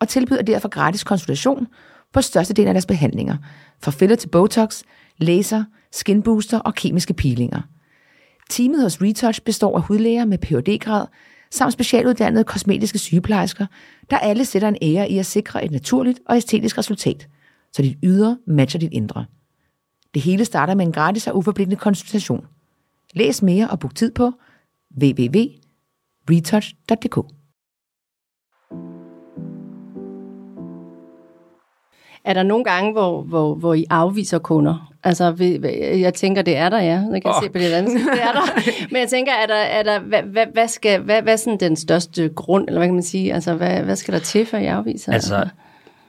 [0.00, 1.66] og tilbyder derfor gratis konsultation
[2.12, 3.36] på størstedelen af deres behandlinger,
[3.82, 4.82] fra filler til Botox,
[5.18, 7.60] laser, skinbooster og kemiske peelinger.
[8.50, 11.06] Teamet hos Retouch består af hudlæger med Ph.D.-grad,
[11.50, 13.66] samt specialuddannede kosmetiske sygeplejersker,
[14.10, 17.28] der alle sætter en ære i at sikre et naturligt og æstetisk resultat,
[17.72, 19.24] så dit ydre matcher dit indre.
[20.14, 22.46] Det hele starter med en gratis og uforpligtende konsultation.
[23.14, 24.32] Læs mere og book tid på
[25.02, 27.41] www.retouch.dk.
[32.24, 34.92] Er der nogle gange, hvor, hvor, hvor I afviser kunder?
[35.04, 35.34] Altså,
[36.00, 36.96] jeg tænker, det er der, ja.
[36.96, 37.42] Det kan jeg Åh.
[37.42, 37.92] se på dit andet.
[37.94, 38.60] Det er der.
[38.92, 41.60] Men jeg tænker, er der, er der, hvad, hvad, hvad, skal, hvad, hvad er sådan
[41.60, 43.34] den største grund, eller hvad kan man sige?
[43.34, 45.12] Altså, hvad, hvad skal der til, for I afviser?
[45.12, 45.48] Altså,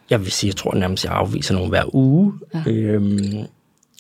[0.10, 2.34] jeg vil sige, jeg tror nærmest, jeg afviser nogen hver uge.
[2.54, 2.72] Ja.
[2.72, 3.46] Øhm,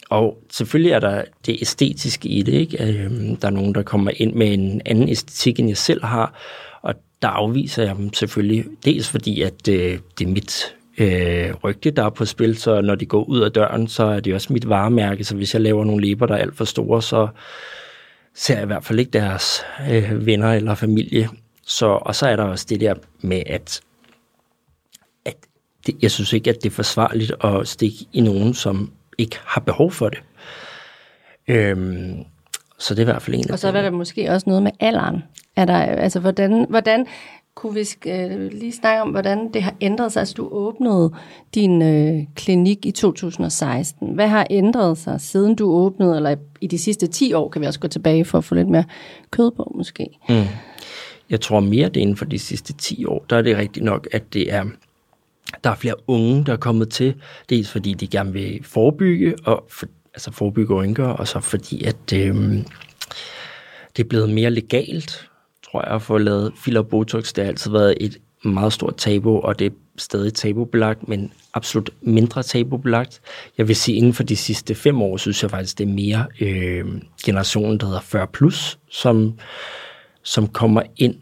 [0.10, 2.84] og selvfølgelig er der det æstetiske i det, ikke?
[2.84, 6.34] Øhm, der er nogen, der kommer ind med en anden æstetik, end jeg selv har,
[6.82, 11.92] og der afviser jeg dem selvfølgelig, dels fordi, at øh, det er mit øh, rygte,
[11.92, 14.54] der er på spil, så når de går ud af døren, så er det også
[14.54, 17.28] mit varemærke, så hvis jeg laver nogle læber, der er alt for store, så
[18.34, 21.30] ser jeg i hvert fald ikke deres øh, venner eller familie.
[21.66, 23.82] Så, og så er der også det der med, at
[25.26, 25.36] at
[25.88, 29.62] det, jeg synes ikke, at det er forsvarligt at stikke i nogen, som ikke har
[29.62, 30.20] behov for det.
[31.48, 32.24] Øhm,
[32.80, 34.72] så det er i hvert fald en Og så er der måske også noget med
[34.80, 35.24] alderen.
[35.56, 37.08] Er der, altså, hvordan, hvordan
[37.56, 40.20] kunne vi øh, lige snakke om, hvordan det har ændret sig?
[40.20, 41.14] Altså, du åbnede
[41.56, 44.14] din øh, klinik i 2016.
[44.14, 47.68] Hvad har ændret sig, siden du åbnede, eller i de sidste 10 år, kan vi
[47.68, 48.84] også gå tilbage for at få lidt mere
[49.32, 50.08] kød på, måske?
[50.30, 50.44] Mm.
[51.30, 53.86] Jeg tror mere, det er inden for de sidste 10 år, der er det rigtigt
[53.86, 54.66] nok, at det er,
[55.64, 57.16] der er flere unge, der er kommet til.
[57.50, 62.14] Dels fordi de gerne vil forebygge, og for, altså forebygge rynker, og så fordi, at
[62.14, 62.36] øh,
[63.98, 65.30] det er blevet mere legalt,
[65.74, 67.34] tror jeg, at få lavet filler og botox.
[67.34, 71.90] Det har altid været et meget stort tabu, og det er stadig tabubelagt, men absolut
[72.02, 73.22] mindre tabubelagt.
[73.58, 76.26] Jeg vil sige, inden for de sidste fem år, synes jeg faktisk, det er mere
[76.42, 76.86] øh,
[77.26, 79.34] generationen, der hedder 40 plus, som,
[80.24, 81.16] som kommer ind.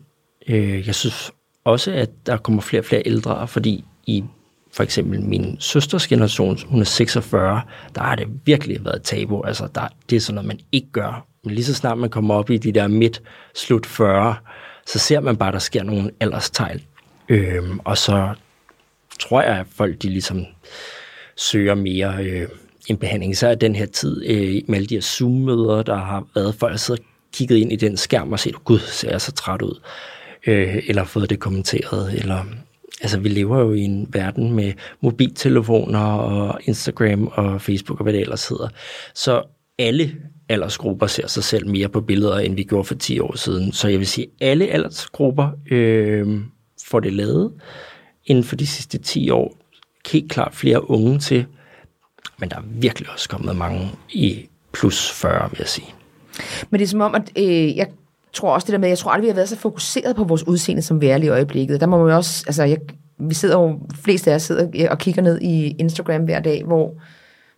[0.47, 1.31] Øh, jeg synes
[1.63, 4.23] også, at der kommer flere og flere ældre, fordi i
[4.73, 7.61] for eksempel min søsters generation, hun er 46,
[7.95, 9.41] der har det virkelig været tabu.
[9.43, 11.30] Altså, der, det er sådan noget, man ikke gør.
[11.43, 13.21] Men lige så snart man kommer op i de der midt,
[13.56, 14.36] slut 40,
[14.88, 16.82] så ser man bare, at der sker nogle alderstegn.
[17.30, 18.34] Øhm, og så
[19.19, 20.45] tror jeg, at folk de ligesom
[21.36, 22.47] søger mere øh,
[22.88, 23.38] en behandling.
[23.38, 26.71] Så er den her tid øh, med alle de her Zoom-møder, der har været, folk
[26.71, 26.97] har og
[27.34, 29.80] kigget ind i den skærm og set, gud, ser jeg så træt ud.
[30.47, 32.45] Øh, eller fået det kommenteret, eller
[33.01, 38.13] altså vi lever jo i en verden med mobiltelefoner og Instagram og Facebook og hvad
[38.13, 38.67] det ellers hedder.
[39.15, 39.43] Så
[39.80, 40.15] alle
[40.51, 43.71] aldersgrupper ser sig selv mere på billeder, end vi gjorde for 10 år siden.
[43.71, 46.39] Så jeg vil sige, at alle aldersgrupper øh,
[46.85, 47.51] får det lavet
[48.25, 49.57] inden for de sidste 10 år.
[50.11, 51.45] Helt klart flere unge til,
[52.39, 55.87] men der er virkelig også kommet mange i plus 40, vil jeg sige.
[56.69, 57.87] Men det er som om, at øh, jeg
[58.33, 60.47] tror også det der med, jeg tror aldrig, vi har været så fokuseret på vores
[60.47, 61.81] udseende, som vi er lige i øjeblikket.
[61.81, 62.77] Der må man jo også, altså jeg,
[63.19, 66.63] vi sidder jo, flest fleste af os sidder og kigger ned i Instagram hver dag,
[66.63, 66.93] hvor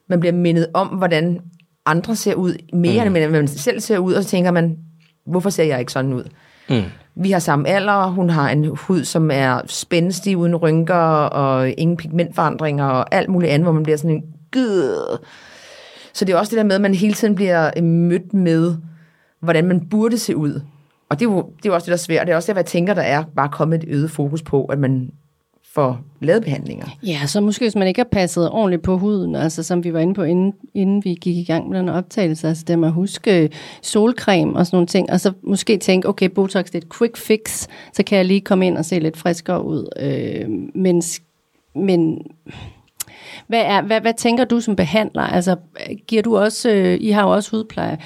[0.10, 1.42] man bliver mindet om, hvordan
[1.86, 3.16] andre ser ud, mere mm.
[3.16, 4.78] end man selv ser ud, og så tænker man,
[5.26, 6.24] hvorfor ser jeg ikke sådan ud?
[6.70, 6.84] Mm.
[7.16, 11.98] Vi har samme alder, hun har en hud, som er spændstig, uden rynker, og ingen
[11.98, 15.18] pigmentforandringer, og alt muligt andet, hvor man bliver sådan en gud.
[16.14, 18.76] Så det er også det der med, at man hele tiden bliver mødt med,
[19.40, 20.62] hvordan man burde se ud.
[21.10, 22.28] Og det er jo, det er jo også det, der er svært.
[22.28, 24.80] Det er også det, jeg tænker, der er bare kommet et øget fokus på, at
[24.80, 25.12] man
[25.74, 26.86] for ladebehandlinger.
[27.04, 30.00] Ja, så måske hvis man ikke har passet ordentligt på huden, altså som vi var
[30.00, 32.94] inde på, inden, inden vi gik i gang med den optagelse, altså det med at
[32.94, 33.50] huske
[33.82, 37.18] solcreme og sådan nogle ting, og så måske tænke, okay, Botox det er et quick
[37.18, 39.90] fix, så kan jeg lige komme ind og se lidt friskere ud.
[40.00, 41.02] Øh, men,
[41.76, 42.22] men
[43.48, 45.22] hvad, er, hvad, hvad tænker du som behandler?
[45.22, 45.56] Altså,
[46.08, 47.98] giver du også, øh, I har jo også hudpleje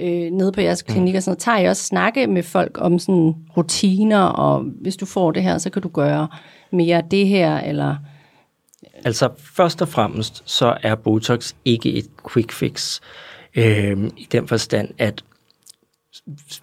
[0.00, 1.38] øh, nede på jeres klinik, og sådan noget.
[1.38, 5.58] Tager I også snakke med folk om sådan rutiner, og hvis du får det her,
[5.58, 6.28] så kan du gøre
[6.74, 7.96] mere det her, eller...
[9.04, 13.00] Altså, først og fremmest, så er Botox ikke et quick fix.
[13.54, 15.24] Øh, I den forstand, at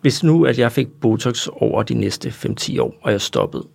[0.02, 3.67] hvis nu, at jeg fik Botox over de næste 5-10 år, og jeg stoppede,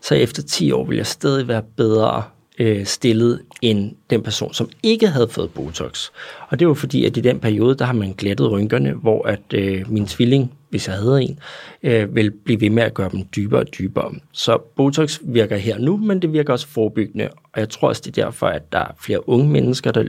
[0.00, 2.24] så efter 10 år vil jeg stadig være bedre
[2.58, 6.10] øh, stillet end den person, som ikke havde fået Botox.
[6.48, 9.40] Og det var fordi, at i den periode, der har man glattet rynkerne, hvor at
[9.54, 11.38] øh, min tvilling, hvis jeg havde en,
[11.82, 14.14] øh, vil blive ved med at gøre dem dybere og dybere.
[14.32, 17.28] Så Botox virker her nu, men det virker også forebyggende.
[17.52, 20.04] Og jeg tror også, det er derfor, at der er flere unge mennesker, der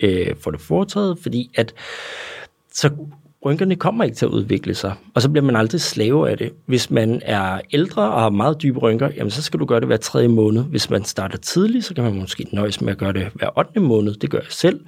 [0.00, 1.74] øh, får det foretaget, fordi at
[2.72, 2.90] så
[3.44, 6.52] rynkerne kommer ikke til at udvikle sig, og så bliver man aldrig slave af det.
[6.66, 9.86] Hvis man er ældre og har meget dybe rynker, jamen så skal du gøre det
[9.86, 10.62] hver tredje måned.
[10.62, 13.80] Hvis man starter tidligt, så kan man måske nøjes med at gøre det hver 8.
[13.80, 14.14] måned.
[14.14, 14.80] Det gør jeg selv.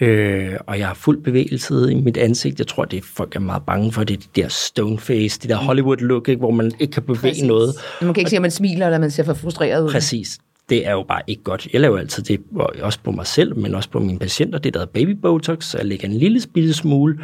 [0.00, 2.58] Øh, og jeg har fuld bevægelse i mit ansigt.
[2.58, 5.50] Jeg tror, det folk er meget bange for, det er de der stone face, det
[5.50, 7.42] der Hollywood look, ikke, hvor man ikke kan bevæge Præcis.
[7.44, 7.74] noget.
[8.02, 9.90] Man kan ikke se, at man smiler, eller man ser for frustreret ud.
[9.90, 11.68] Præcis det er jo bare ikke godt.
[11.72, 12.40] Jeg laver altid det,
[12.82, 15.84] også på mig selv, men også på mine patienter, det der er baby botox, jeg
[15.84, 17.18] lægger en lille bitte smule,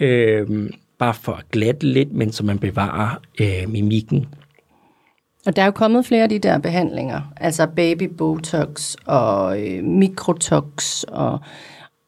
[0.00, 4.26] øh, bare for at glatte lidt, men så man bevarer øh, mimikken.
[5.46, 9.84] Og der er jo kommet flere af de der behandlinger, altså baby botox og øh,
[9.84, 11.38] mikrotox og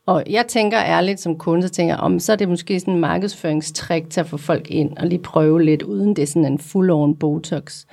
[0.06, 2.94] og jeg tænker ærligt som kunde, så tænker jeg, om så er det måske sådan
[2.94, 6.44] en markedsføringstrik til at få folk ind og lige prøve lidt, uden det er sådan
[6.44, 7.84] en full-on botox.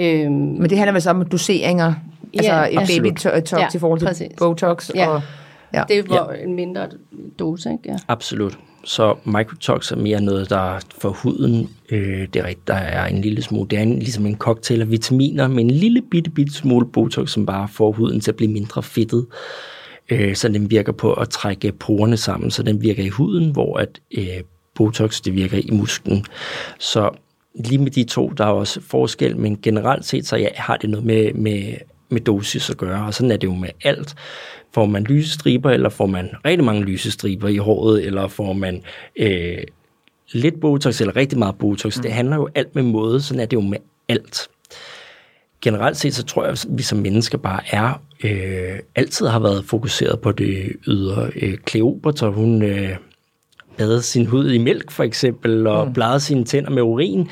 [0.00, 1.94] Øhm, Men det handler vel så om doseringer,
[2.38, 4.28] Altså ja, et baby tox ja, i forhold til præcis.
[4.38, 4.90] Botox.
[4.94, 5.08] Ja.
[5.08, 5.22] Og,
[5.74, 5.82] ja.
[5.88, 6.44] Det var ja.
[6.44, 6.88] en mindre
[7.38, 7.82] dose, ikke?
[7.86, 7.96] Ja.
[8.08, 8.58] Absolut.
[8.84, 13.20] Så microtox er mere noget, der for huden, øh, det er rigtigt, der er en
[13.20, 16.52] lille smule, det er en, ligesom en cocktail af vitaminer, med en lille bitte, bitte
[16.52, 19.26] smule Botox, som bare får huden til at blive mindre fedtet.
[20.10, 23.76] Øh, så den virker på at trække porerne sammen, så den virker i huden, hvor
[23.76, 24.24] at øh,
[24.74, 26.24] Botox, det virker i musklen.
[26.78, 27.10] Så
[27.54, 30.90] lige med de to, der er også forskel, men generelt set, så ja, har det
[30.90, 31.74] noget med, med
[32.12, 34.14] med dosis at gøre, og sådan er det jo med alt.
[34.74, 38.82] Får man lysestriber, eller får man rigtig mange lysestriber i håret, eller får man
[39.16, 39.58] øh,
[40.32, 41.96] lidt Botox, eller rigtig meget Botox.
[41.96, 42.02] Mm.
[42.02, 44.48] Det handler jo alt med måde, sådan er det jo med alt.
[45.60, 49.64] Generelt set, så tror jeg, at vi som mennesker bare er, øh, altid har været
[49.64, 51.30] fokuseret på det ydre.
[51.36, 52.62] Øh, Kleopatra, hun...
[52.62, 52.96] Øh,
[53.78, 55.92] badede sin hud i mælk for eksempel, og mm.
[55.92, 57.28] bladede sine tænder med urin.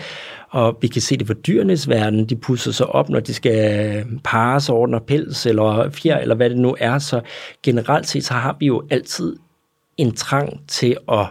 [0.50, 2.24] Og vi kan se det på dyrenes verden.
[2.28, 6.50] De pusser sig op, når de skal parre sig ordner pels eller fjer, eller hvad
[6.50, 6.98] det nu er.
[6.98, 7.20] Så
[7.62, 9.36] generelt set, så har vi jo altid
[9.96, 11.26] en trang til at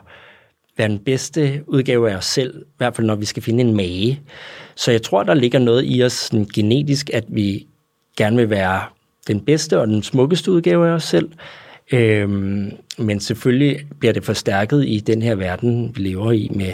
[0.77, 3.75] være den bedste udgave af os selv, i hvert fald når vi skal finde en
[3.75, 4.21] mage.
[4.75, 7.67] Så jeg tror, der ligger noget i os sådan genetisk, at vi
[8.17, 8.81] gerne vil være
[9.27, 11.29] den bedste og den smukkeste udgave af os selv.
[11.91, 16.73] Øhm, men selvfølgelig bliver det forstærket i den her verden, vi lever i med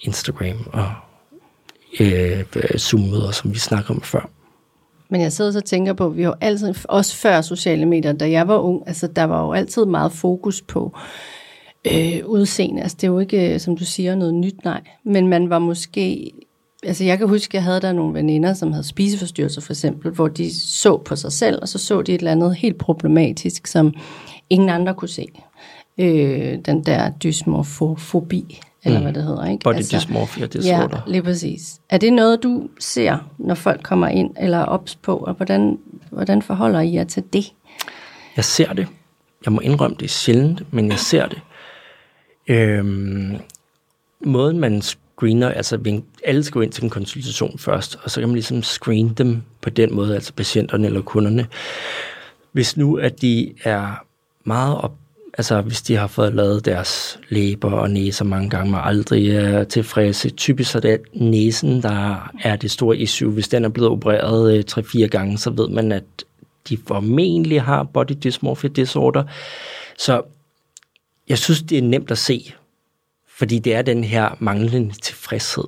[0.00, 0.92] Instagram og
[2.00, 2.44] øh,
[2.78, 4.30] Zoom-møder, som vi snakker om før.
[5.08, 8.30] Men jeg sidder og tænker på, at vi har altid, også før sociale medier, da
[8.30, 10.96] jeg var ung, altså der var jo altid meget fokus på
[11.92, 12.82] øh, udseende.
[12.82, 14.80] Altså det er jo ikke, øh, som du siger, noget nyt, nej.
[15.04, 16.32] Men man var måske
[16.86, 20.10] altså jeg kan huske, at jeg havde der nogle veninder, som havde spiseforstyrrelser for eksempel,
[20.10, 23.66] hvor de så på sig selv, og så så de et eller andet helt problematisk,
[23.66, 23.94] som
[24.50, 25.26] ingen andre kunne se.
[25.98, 29.04] Øh, den der dysmorfofobi, eller mm.
[29.04, 29.44] hvad det hedder.
[29.44, 29.62] Ikke?
[29.64, 31.02] Body altså, dysmorphia disorder.
[31.06, 31.80] Ja, lige præcis.
[31.90, 35.78] Er det noget, du ser, når folk kommer ind, eller er ops på, og hvordan,
[36.10, 37.52] hvordan forholder I jer til det?
[38.36, 38.86] Jeg ser det.
[39.44, 41.40] Jeg må indrømme, det er sjældent, men jeg ser det.
[42.48, 43.36] Øhm,
[44.24, 48.28] måden man screener, altså alle skal gå ind til en konsultation først, og så kan
[48.28, 51.46] man ligesom screen dem på den måde, altså patienterne eller kunderne.
[52.52, 54.04] Hvis nu, at de er
[54.44, 54.92] meget op,
[55.38, 59.64] altså hvis de har fået lavet deres læber og næser mange gange, og aldrig er
[59.64, 63.32] tilfredse, typisk er det næsen, der er det store issue.
[63.32, 66.04] Hvis den er blevet opereret øh, 3-4 gange, så ved man, at
[66.68, 69.24] de formentlig har body dysmorphia disorder.
[69.98, 70.22] Så
[71.28, 72.54] jeg synes, det er nemt at se,
[73.38, 75.64] fordi det er den her manglende tilfredshed.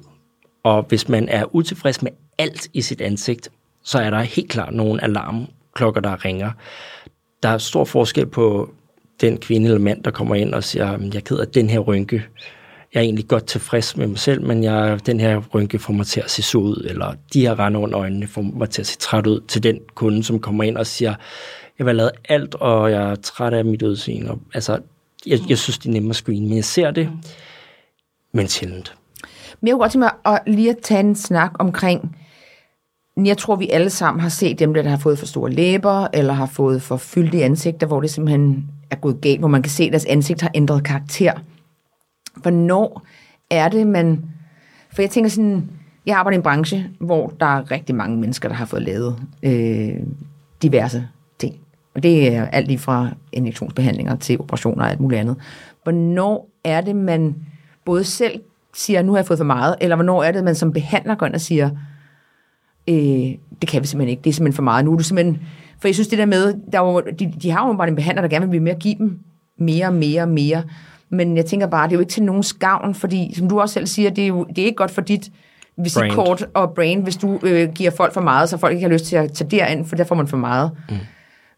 [0.62, 3.48] Og hvis man er utilfreds med alt i sit ansigt,
[3.83, 6.52] så er der helt klart nogle alarmklokker, der ringer.
[7.42, 8.70] Der er stor forskel på
[9.20, 11.79] den kvinde eller mand, der kommer ind og siger, jeg er ked af den her
[11.79, 12.24] rynke,
[12.94, 16.07] jeg er egentlig godt tilfreds med mig selv, men jeg, den her rynke får mig
[16.07, 18.87] til at se så ud, eller de her rande under øjnene får mig til at
[18.87, 21.14] se træt ud til den kunde, som kommer ind og siger,
[21.79, 24.31] jeg har lavet alt, og jeg er træt af mit udseende.
[24.31, 24.79] Og, altså,
[25.26, 27.11] jeg, jeg synes, det er nemmere at screen, men jeg ser det,
[28.33, 28.94] men sjældent.
[29.61, 32.16] Men jeg kunne godt tænke mig at lige at tage en snak omkring,
[33.24, 36.33] jeg tror, vi alle sammen har set dem, der har fået for store læber, eller
[36.33, 39.85] har fået for fyldige ansigter, hvor det simpelthen er gået galt, hvor man kan se,
[39.85, 41.33] at deres ansigt har ændret karakter.
[42.37, 43.07] Hvornår
[43.51, 44.25] er det, man...
[44.92, 45.70] For jeg tænker sådan,
[46.07, 49.16] jeg arbejder i en branche, hvor der er rigtig mange mennesker, der har fået lavet
[49.42, 49.96] øh,
[50.62, 51.55] diverse ting.
[51.94, 55.37] Og det er alt lige fra injektionsbehandlinger til operationer og alt muligt andet.
[55.83, 57.35] Hvornår er det, man
[57.85, 58.40] både selv
[58.75, 61.27] siger, nu har jeg fået for meget, eller hvornår er det, man som behandler går
[61.27, 61.70] ind og siger,
[62.88, 62.94] øh,
[63.61, 64.85] det kan vi simpelthen ikke, det er simpelthen for meget.
[64.85, 65.42] Nu er du simpelthen,
[65.80, 68.22] for jeg synes det der med, der var, de, de har jo bare en behandler,
[68.22, 69.18] der gerne vil blive med at give dem
[69.58, 70.62] mere, mere, mere.
[71.08, 73.72] Men jeg tænker bare, det er jo ikke til nogens gavn, fordi som du også
[73.72, 75.30] selv siger, det er jo det er ikke godt for dit
[75.76, 79.04] visitkort og brain, hvis du øh, giver folk for meget, så folk ikke har lyst
[79.04, 80.70] til at tage derind, for der får man for meget.
[80.88, 80.96] Mm.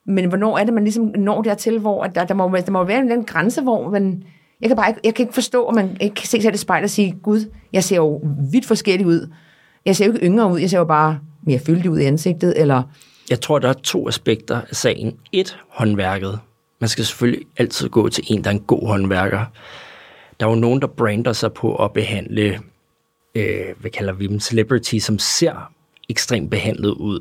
[0.06, 2.84] Men hvornår er det, man ligesom når dertil, hvor at der, der, må, der må
[2.84, 4.22] være en grænse, hvor man...
[4.60, 6.52] Jeg kan bare ikke, jeg kan ikke forstå, at man ikke kan se sig i
[6.52, 9.32] det spejl og sige, Gud, jeg ser jo vidt forskellig ud.
[9.86, 12.60] Jeg ser jo ikke yngre ud, jeg ser jo bare mere fyldig ud i ansigtet,
[12.60, 12.82] eller...
[13.30, 15.18] Jeg tror, der er to aspekter af sagen.
[15.32, 16.38] Et, håndværket.
[16.80, 19.44] Man skal selvfølgelig altid gå til en, der er en god håndværker.
[20.40, 22.60] Der er jo nogen, der brander sig på at behandle,
[23.34, 25.72] øh, hvad kalder vi dem, celebrity, som ser
[26.08, 27.20] ekstremt behandlet ud.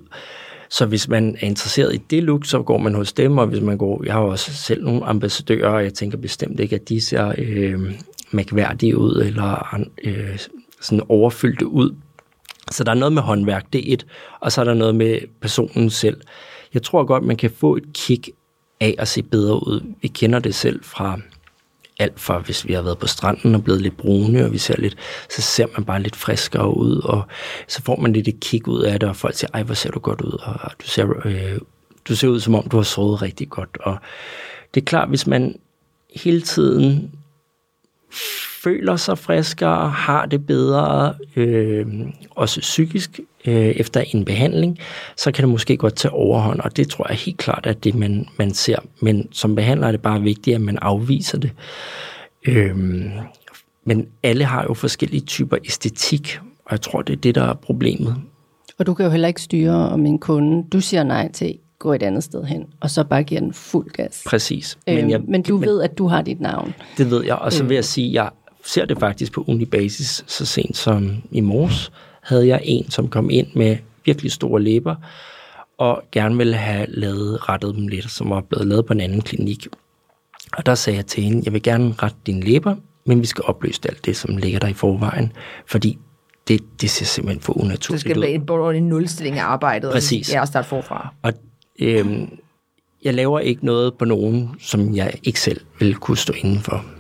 [0.70, 3.62] Så hvis man er interesseret i det look, så går man hos dem, og hvis
[3.62, 7.02] man går, jeg har også selv nogle ambassadører, og jeg tænker bestemt ikke, at de
[7.02, 7.94] ser øh,
[8.32, 10.40] mærkværdige ud, eller øh,
[10.82, 11.96] sådan overfyldte ud.
[12.72, 14.06] Så der er noget med håndværk, det er et,
[14.40, 16.22] og så er der noget med personen selv.
[16.74, 18.30] Jeg tror godt, man kan få et kick
[18.80, 19.94] af at se bedre ud.
[20.02, 21.20] Vi kender det selv fra
[22.00, 24.76] alt fra, hvis vi har været på stranden og blevet lidt brune, og vi ser
[24.78, 24.98] lidt,
[25.30, 27.24] så ser man bare lidt friskere ud, og
[27.68, 29.92] så får man lidt et kick ud af det, og folk siger, ej, hvor ser
[29.92, 31.60] du godt ud, og du ser, øh,
[32.08, 33.78] du ser ud, som om du har sovet rigtig godt.
[33.80, 33.98] Og
[34.74, 35.60] det er klart, hvis man
[36.16, 37.12] hele tiden
[38.64, 41.86] føler sig friskere, har det bedre, øh,
[42.32, 44.80] også psykisk, øh, efter en behandling,
[45.18, 47.96] så kan det måske godt tage overhånd, og det tror jeg helt klart er det,
[47.96, 48.78] man, man ser.
[49.02, 51.52] Men som behandler er det bare vigtigt, at man afviser det.
[52.48, 52.76] Øh,
[53.86, 57.54] men alle har jo forskellige typer æstetik, og jeg tror, det er det, der er
[57.54, 58.16] problemet.
[58.80, 61.94] Og du kan jo heller ikke styre, om en kunde, du siger nej til, gå
[61.94, 64.24] et andet sted hen, og så bare giver den fuld gas.
[64.26, 64.78] Præcis.
[64.88, 66.74] Men, øhm, jeg, men du men, ved, at du har dit navn.
[66.98, 68.30] Det ved jeg, og så vil jeg sige, at jeg
[68.68, 71.92] ser det faktisk på unibasis så sent som i morges,
[72.24, 74.96] havde jeg en, som kom ind med virkelig store læber,
[75.78, 79.22] og gerne ville have lavet, rettet dem lidt, som var blevet lavet på en anden
[79.22, 79.68] klinik.
[80.58, 82.76] Og der sagde jeg til hende, jeg vil gerne rette dine læber,
[83.06, 85.32] men vi skal opløse alt det, som ligger der i forvejen,
[85.66, 85.98] fordi
[86.48, 87.94] det, det ser simpelthen for unaturligt ud.
[87.94, 90.34] Det skal være en, en nulstilling af arbejdet, Præcis.
[90.34, 91.14] og starte forfra.
[91.22, 91.34] Og
[91.80, 92.30] øhm,
[93.04, 96.97] jeg laver ikke noget på nogen, som jeg ikke selv vil kunne stå indenfor.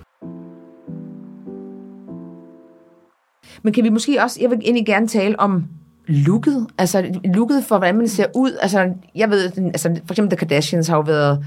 [3.67, 5.65] Men kan vi måske også, jeg vil egentlig gerne tale om
[6.07, 8.51] looket, altså looket for, hvordan man ser ud.
[8.61, 11.45] Altså, jeg ved, altså, for eksempel The Kardashians har jo været,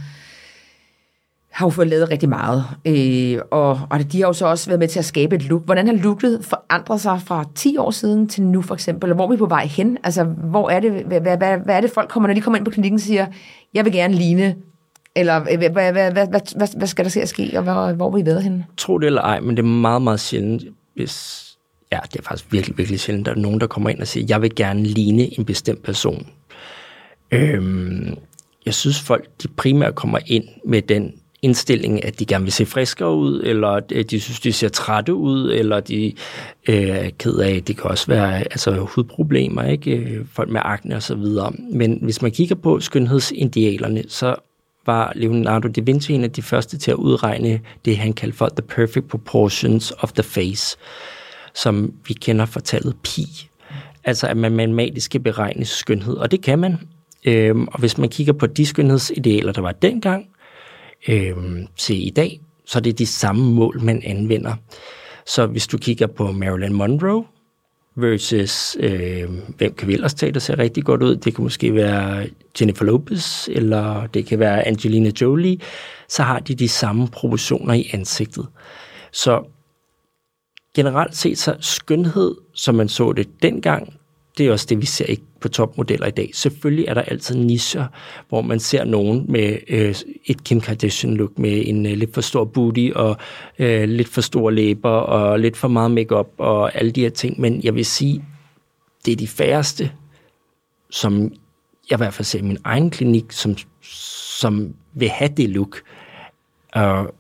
[1.51, 2.65] har jo fået lavet rigtig meget.
[2.85, 5.65] Øh, og, og de har jo så også været med til at skabe et look.
[5.65, 9.13] Hvordan har looket forandret sig fra 10 år siden til nu for eksempel?
[9.15, 9.99] Hvor er vi på vej hen?
[10.05, 12.59] Altså, hvor er det, hvad, hvad, hvad, hvad er det folk kommer, når de kommer
[12.59, 13.27] ind på klinikken og siger,
[13.75, 14.55] jeg vil gerne ligne
[15.17, 18.07] eller hvad, hvad, hvad, hvad, hvad, hvad skal der se at ske, og hvor, hvor
[18.07, 18.67] er vi ved henne?
[18.77, 20.63] Tro det eller ej, men det er meget, meget sjældent,
[20.95, 21.50] hvis
[21.93, 24.27] ja, det er faktisk virkelig, virkelig sjældent, der er nogen, der kommer ind og siger,
[24.29, 26.27] jeg vil gerne ligne en bestemt person.
[27.31, 28.17] Øhm,
[28.67, 32.67] jeg synes, folk de primært kommer ind med den indstilling, at de gerne vil se
[32.67, 36.13] friskere ud, eller at de synes, de ser trætte ud, eller de
[36.69, 39.97] øh, er ked af, det kan også være altså, hudproblemer, ikke?
[39.97, 41.53] Øh, folk med akne og så videre.
[41.73, 44.35] Men hvis man kigger på skønhedsidealerne, så
[44.87, 48.49] var Leonardo da Vinci en af de første til at udregne det, han kaldte for
[48.49, 50.77] the perfect proportions of the face
[51.63, 53.49] som vi kender fra tallet pi.
[54.05, 56.79] Altså at man matematisk kan beregne skønhed, og det kan man.
[57.25, 60.27] Øhm, og hvis man kigger på de skønhedsidealer, der var dengang
[61.09, 64.55] øhm, til i dag, så er det de samme mål, man anvender.
[65.27, 67.25] Så hvis du kigger på Marilyn Monroe
[67.97, 71.75] versus, øh, hvem kan vi ellers tage, der ser rigtig godt ud, det kan måske
[71.75, 72.27] være
[72.61, 75.59] Jennifer Lopez, eller det kan være Angelina Jolie,
[76.09, 78.47] så har de de samme proportioner i ansigtet.
[79.13, 79.45] Så
[80.75, 84.01] generelt set så skønhed, som man så det dengang,
[84.39, 86.31] det er også det, vi ser ikke på topmodeller i dag.
[86.35, 87.87] Selvfølgelig er der altid nischer,
[88.29, 89.95] hvor man ser nogen med øh,
[90.25, 93.17] et Kim Kardashian-look med en øh, lidt for stor booty og
[93.59, 97.41] øh, lidt for store læber og lidt for meget makeup og alle de her ting.
[97.41, 98.25] Men jeg vil sige,
[99.07, 99.93] det er de færreste,
[100.91, 101.23] som
[101.91, 105.83] jeg i hvert fald ser i min egen klinik, som, som vil have det look.
[106.73, 107.15] Og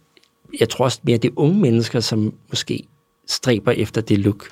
[0.61, 2.87] jeg tror også mere, det er unge mennesker, som måske
[3.31, 4.49] stræber efter det look.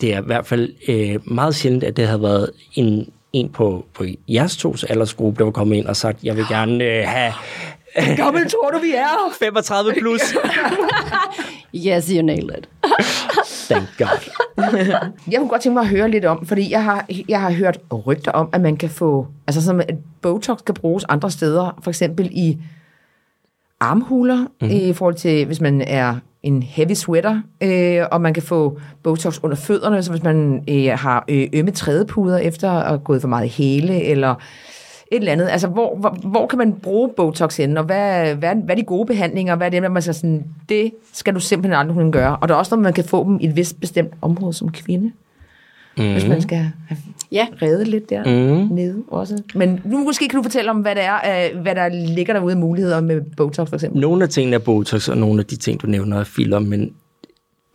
[0.00, 3.84] Det er i hvert fald øh, meget sjældent, at det har været en, en på,
[3.94, 7.32] på jeres tos aldersgruppe, der var kommet ind og sagt, jeg vil gerne øh, have...
[8.16, 9.32] Gammel tror du, vi er?
[9.44, 10.20] 35 plus.
[11.74, 12.68] Yes, you nailed it.
[13.70, 14.30] Thank God.
[15.30, 17.78] Jeg kunne godt tænke mig at høre lidt om, fordi jeg har, jeg har hørt
[18.06, 21.90] rygter om, at man kan få, altså som at Botox kan bruges andre steder, for
[21.90, 22.58] eksempel i
[23.80, 24.76] armhuler, mm-hmm.
[24.76, 29.38] i forhold til, hvis man er en heavy sweater, øh, og man kan få Botox
[29.42, 33.28] under fødderne, så hvis man øh, har øh, ømme trædepuder efter at have gået for
[33.28, 34.34] meget hæle, eller
[35.12, 35.48] et eller andet.
[35.48, 38.84] Altså, hvor, hvor, hvor kan man bruge Botox henne, og hvad, hvad, hvad er de
[38.84, 42.36] gode behandlinger, hvad er det, man skal sådan, det skal du simpelthen aldrig kunne gøre.
[42.36, 44.72] Og der er også noget, man kan få dem i et vist bestemt område som
[44.72, 45.12] kvinde,
[45.98, 46.12] mm.
[46.12, 46.98] hvis man skal have
[47.32, 47.46] Ja.
[47.62, 48.74] reddet lidt der Mm.
[48.74, 49.42] nede også.
[49.54, 52.52] Men nu måske kan du fortælle om, hvad, det er, øh, hvad der ligger derude
[52.52, 54.00] af muligheder med Botox for eksempel.
[54.00, 56.92] Nogle af tingene er Botox, og nogle af de ting, du nævner, er filler, men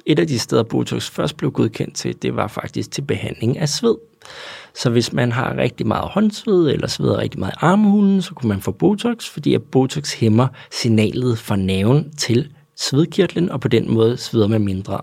[0.06, 3.70] et af de steder, Botox først blev godkendt til, det var faktisk til behandling af
[3.70, 3.96] sved.
[4.76, 8.50] Så hvis man har rigtig meget håndsved, eller sveder rigtig meget i armhulen, så kunne
[8.50, 12.48] man få Botox, fordi at Botox hæmmer signalet fra nerven til
[12.78, 15.00] svedkirtlen, og på den måde sveder man mindre.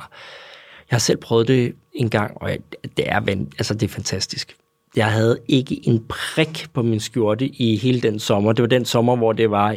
[0.91, 2.61] Jeg har selv prøvet det en gang, og jeg-
[2.97, 3.21] det er,
[3.59, 4.57] altså det er fantastisk.
[4.97, 8.53] Jeg havde ikke en prik på min skjorte i hele den sommer.
[8.53, 9.77] Det var den sommer, hvor det var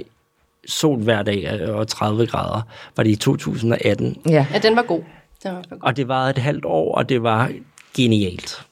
[0.68, 2.62] sol hver dag og 30 grader.
[2.96, 4.18] Var det i 2018.
[4.30, 4.46] Ja.
[4.54, 5.02] Ja, den var god.
[5.44, 5.78] Den var god.
[5.82, 7.52] Og det varede et halvt år, og det var
[7.98, 8.66] genialt.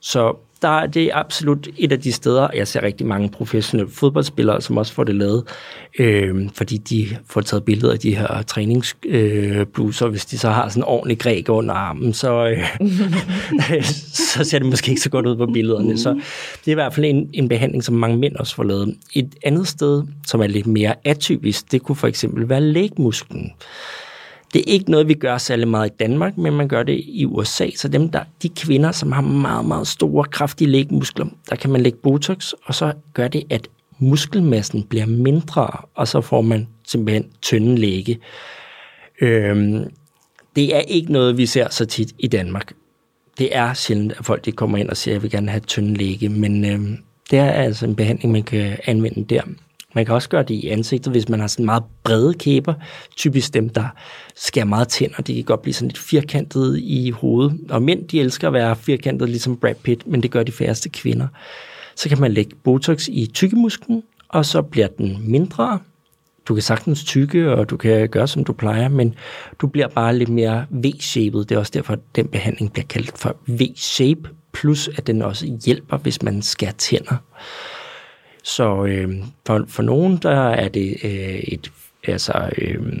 [0.00, 0.36] Så
[0.66, 4.60] der er det er absolut et af de steder, jeg ser rigtig mange professionelle fodboldspillere,
[4.60, 5.44] som også får det lavet,
[5.98, 10.08] øh, fordi de får taget billeder af de her træningsbluser.
[10.08, 13.84] Hvis de så har sådan en ordentlig græk under armen, så, øh,
[14.32, 15.98] så ser det måske ikke så godt ud på billederne.
[15.98, 16.10] Så
[16.64, 18.96] det er i hvert fald en, en behandling, som mange mænd også får lavet.
[19.14, 23.52] Et andet sted, som er lidt mere atypisk, det kunne for eksempel være lægmusklen.
[24.56, 27.24] Det er ikke noget, vi gør særlig meget i Danmark, men man gør det i
[27.26, 27.70] USA.
[27.76, 31.80] Så dem der, de kvinder, som har meget, meget store, kraftige lægmuskler, der kan man
[31.80, 37.26] lægge Botox, og så gør det, at muskelmassen bliver mindre, og så får man simpelthen
[37.42, 38.18] tynde læge.
[39.20, 39.90] Øhm,
[40.56, 42.72] det er ikke noget, vi ser så tit i Danmark.
[43.38, 45.60] Det er sjældent, at folk de kommer ind og siger, at jeg vil gerne have
[45.60, 46.96] tynde læge, men øhm,
[47.30, 49.42] det er altså en behandling, man kan anvende der.
[49.96, 52.74] Man kan også gøre det i ansigtet, hvis man har sådan meget brede kæber.
[53.16, 53.88] Typisk dem, der
[54.34, 57.58] skærer meget tænder, de kan godt blive sådan lidt firkantet i hovedet.
[57.70, 60.88] Og mænd, de elsker at være firkantet, ligesom Brad Pitt, men det gør de færreste
[60.88, 61.28] kvinder.
[61.94, 65.78] Så kan man lægge Botox i tykkemusklen, og så bliver den mindre.
[66.48, 69.14] Du kan sagtens tykke, og du kan gøre, som du plejer, men
[69.60, 71.40] du bliver bare lidt mere V-shaped.
[71.40, 75.58] Det er også derfor, at den behandling bliver kaldt for V-shape, plus at den også
[75.64, 77.16] hjælper, hvis man skærer tænder.
[78.46, 79.08] Så øh,
[79.46, 81.72] for, for nogen, der er det øh, et,
[82.04, 82.92] altså, øh,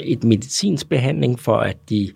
[0.00, 2.12] et medicinsk behandling for, at de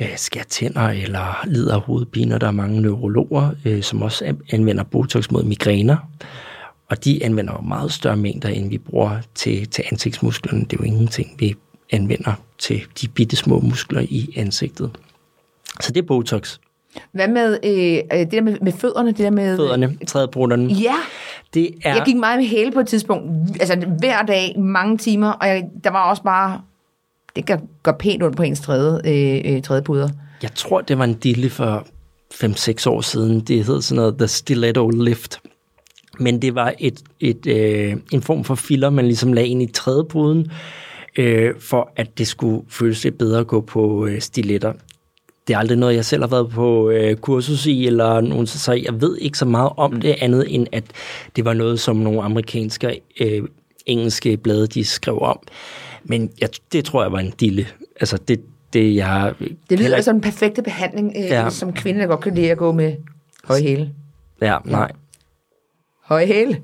[0.00, 4.84] øh, skærer tænder eller lider af hovedpine, der er mange neurologer, øh, som også anvender
[4.84, 5.96] Botox mod migræner.
[6.88, 10.60] Og de anvender jo meget større mængder, end vi bruger til, til ansigtsmusklerne.
[10.60, 11.54] Det er jo ingenting, vi
[11.90, 14.90] anvender til de bitte små muskler i ansigtet.
[15.80, 16.58] Så det er Botox.
[17.12, 19.08] Hvad med øh, øh, det der med, med fødderne?
[19.08, 20.72] Det der med, Fødderne, trædebrutterne.
[20.72, 20.94] Ja,
[21.54, 21.94] Det er...
[21.94, 23.26] jeg gik meget med hæle på et tidspunkt.
[23.60, 26.60] Altså hver dag, mange timer, og jeg, der var også bare...
[27.36, 30.08] Det kan gøre pænt ondt på ens træde, øh, øh, trædepuder.
[30.42, 31.86] Jeg tror, det var en dille for
[32.34, 33.40] 5-6 år siden.
[33.40, 35.40] Det hed sådan noget The Stiletto Lift.
[36.18, 39.66] Men det var et, et, øh, en form for filler, man ligesom lagde ind i
[39.66, 40.50] trædepuden,
[41.16, 44.72] øh, for at det skulle føles lidt bedre at gå på øh, stiletter.
[45.50, 48.72] Det er aldrig noget, jeg selv har været på øh, kursus i, eller nogen, så
[48.72, 50.84] jeg ved ikke så meget om det andet, end at
[51.36, 53.42] det var noget, som nogle amerikanske øh,
[53.86, 55.38] engelske blade, de skrev om.
[56.04, 57.66] Men jeg, det tror jeg var en dille.
[58.00, 58.40] Altså det,
[58.72, 59.34] det jeg...
[59.70, 61.50] Det lyder som en perfekte behandling, øh, Ja.
[61.50, 62.92] som kvinde, der godt kan lide at gå med
[63.44, 63.90] høje hæle.
[64.42, 64.92] Ja, nej.
[66.04, 66.60] Høje hæle?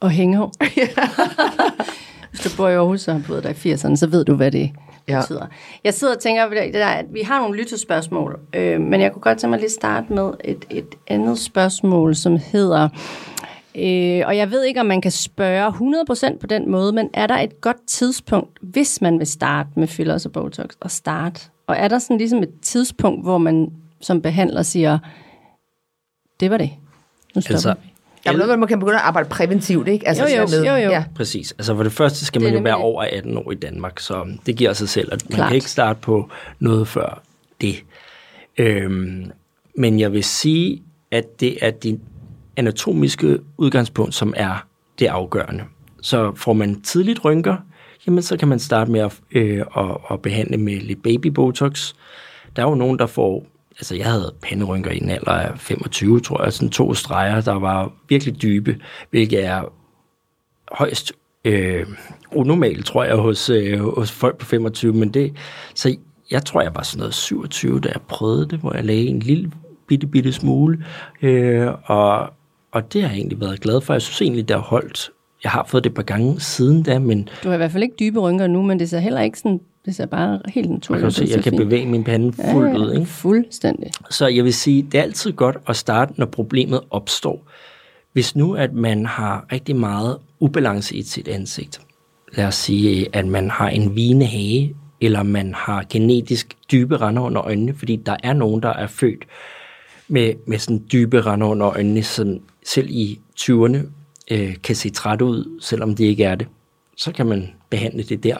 [0.00, 0.52] Og hængehår.
[2.30, 4.50] Hvis du bor i Aarhus og har boet der i 80'erne, så ved du, hvad
[4.50, 4.70] det
[5.08, 5.20] Ja.
[5.20, 5.46] betyder.
[5.84, 9.12] Jeg sidder og tænker, på det der, at vi har nogle lyttespørgsmål, øh, men jeg
[9.12, 12.88] kunne godt tænke mig lige at starte med et, et andet spørgsmål, som hedder,
[13.74, 15.72] øh, og jeg ved ikke, om man kan spørge
[16.32, 19.88] 100% på den måde, men er der et godt tidspunkt, hvis man vil starte med
[19.88, 21.40] fillers og Botox, og starte?
[21.66, 24.98] Og er der sådan ligesom et tidspunkt, hvor man som behandler siger,
[26.40, 26.70] det var det.
[27.34, 27.91] Nu stopper Altså, vi.
[28.24, 30.08] Der er noget, man kan begynde at arbejde præventivt, ikke?
[30.08, 30.90] Altså, Jo, jo, sådan jo, jo.
[30.90, 31.04] Ja.
[31.14, 31.52] Præcis.
[31.52, 34.26] Altså for det første skal Det man jo være over 18 år i Danmark, så
[34.46, 35.48] det giver sig selv, at man Klart.
[35.48, 37.22] kan ikke starte på noget før
[37.60, 37.84] det.
[38.58, 39.30] Øhm,
[39.76, 42.00] men jeg vil sige, at det er din
[42.56, 44.66] anatomiske udgangspunkt, som er
[44.98, 45.64] det afgørende.
[46.02, 47.56] Så får man tidligt rynker,
[48.06, 51.92] jamen så kan man starte med at, øh, at, at behandle med lidt baby botox.
[52.56, 53.46] Der er jo nogen, der får,
[53.78, 57.52] altså jeg havde panderynker i en alder af 25, tror jeg, sådan to streger, der
[57.52, 58.78] var virkelig dybe,
[59.10, 59.72] hvilket er
[60.72, 61.12] højst
[61.44, 61.86] øh,
[62.32, 65.36] unormalt, tror jeg, hos, øh, hos folk på 25, men det,
[65.74, 65.96] så
[66.30, 69.18] jeg tror, jeg var sådan noget 27, da jeg prøvede det, hvor jeg lagde en
[69.18, 69.52] lille
[69.88, 70.84] bitte, bitte smule,
[71.22, 72.32] øh, og,
[72.72, 73.94] og det har jeg egentlig været glad for.
[73.94, 75.10] Jeg synes egentlig, det har holdt.
[75.44, 77.82] Jeg har fået det et par gange siden da, men Du har i hvert fald
[77.82, 81.04] ikke dybe rynker nu, men det ser heller ikke sådan, det ser bare helt naturligt
[81.04, 81.20] ud.
[81.20, 81.62] jeg ser kan fint.
[81.62, 82.92] bevæge min pande fuldt ud.
[82.92, 83.06] Ikke?
[83.06, 83.90] Fuldstændig.
[84.10, 87.46] Så jeg vil sige, det er altid godt at starte, når problemet opstår.
[88.12, 91.80] Hvis nu, at man har rigtig meget ubalance i sit ansigt,
[92.32, 97.22] lad os sige, at man har en vigende hage, eller man har genetisk dybe render
[97.22, 99.24] under øjnene, fordi der er nogen, der er født
[100.08, 103.78] med, med sådan dybe render under øjnene, som selv i 20'erne
[104.30, 106.46] øh, kan se træt ud, selvom det ikke er det.
[106.96, 108.36] Så kan man behandle det der.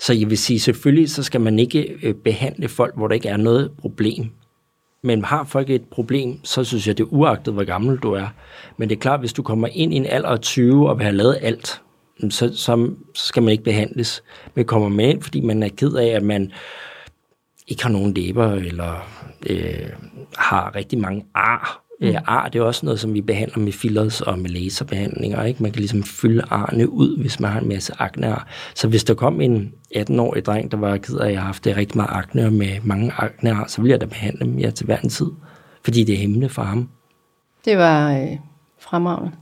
[0.00, 3.28] Så jeg vil sige, selvfølgelig så skal man ikke øh, behandle folk, hvor der ikke
[3.28, 4.30] er noget problem.
[5.02, 8.28] Men har folk et problem, så synes jeg, det er uagtet, hvor gammel du er.
[8.76, 11.04] Men det er klart, hvis du kommer ind i en alder af 20 og vil
[11.04, 11.82] have lavet alt,
[12.30, 14.22] så, så, så skal man ikke behandles.
[14.54, 16.52] Men kommer man ind, fordi man er ked af, at man
[17.68, 19.08] ikke har nogen læber, eller
[19.46, 19.88] øh,
[20.36, 21.89] har rigtig mange ar.
[22.00, 22.06] Mm.
[22.06, 25.44] Øh, ar, det er også noget, som vi behandler med fillers og med laserbehandlinger.
[25.44, 25.62] Ikke?
[25.62, 28.48] Man kan ligesom fylde arne ud, hvis man har en masse aknear.
[28.74, 31.64] Så hvis der kom en 18-årig dreng, der var ked af, at jeg har haft
[31.64, 34.70] det rigtig meget akne og med mange aknear, så ville jeg da behandle dem ja,
[34.70, 35.26] til hver en tid.
[35.84, 36.88] Fordi det er hemmende for ham.
[37.64, 38.36] Det var øh,
[38.78, 39.32] fremragende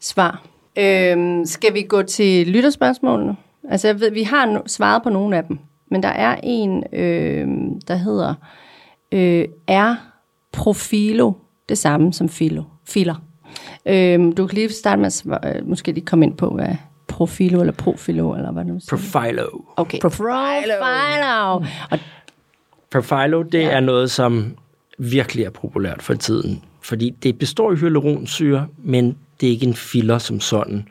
[0.00, 0.42] svar.
[0.78, 3.36] Øhm, skal vi gå til lytterspørgsmålene?
[3.70, 5.58] Altså, jeg ved, vi har no- svaret på nogle af dem,
[5.90, 7.48] men der er en, øh,
[7.88, 8.34] der hedder,
[9.12, 9.96] øh, er
[10.52, 11.32] profilo
[11.68, 12.62] det samme som filo?
[12.84, 13.14] Filer.
[13.86, 16.76] Øhm, du kan lige starte med at øh, måske lige komme ind på, hvad
[17.08, 18.96] profilo eller profilo, eller hvad du siger.
[18.96, 19.46] Profilo.
[19.76, 20.00] Okay.
[20.00, 20.28] Profilo.
[20.80, 21.54] Profilo.
[21.90, 21.98] Og
[22.92, 23.70] Profilo, det ja.
[23.70, 24.56] er noget, som
[24.98, 26.62] virkelig er populært for tiden.
[26.80, 30.88] Fordi det består i hyaluronsyre, men det er ikke en filler som sådan.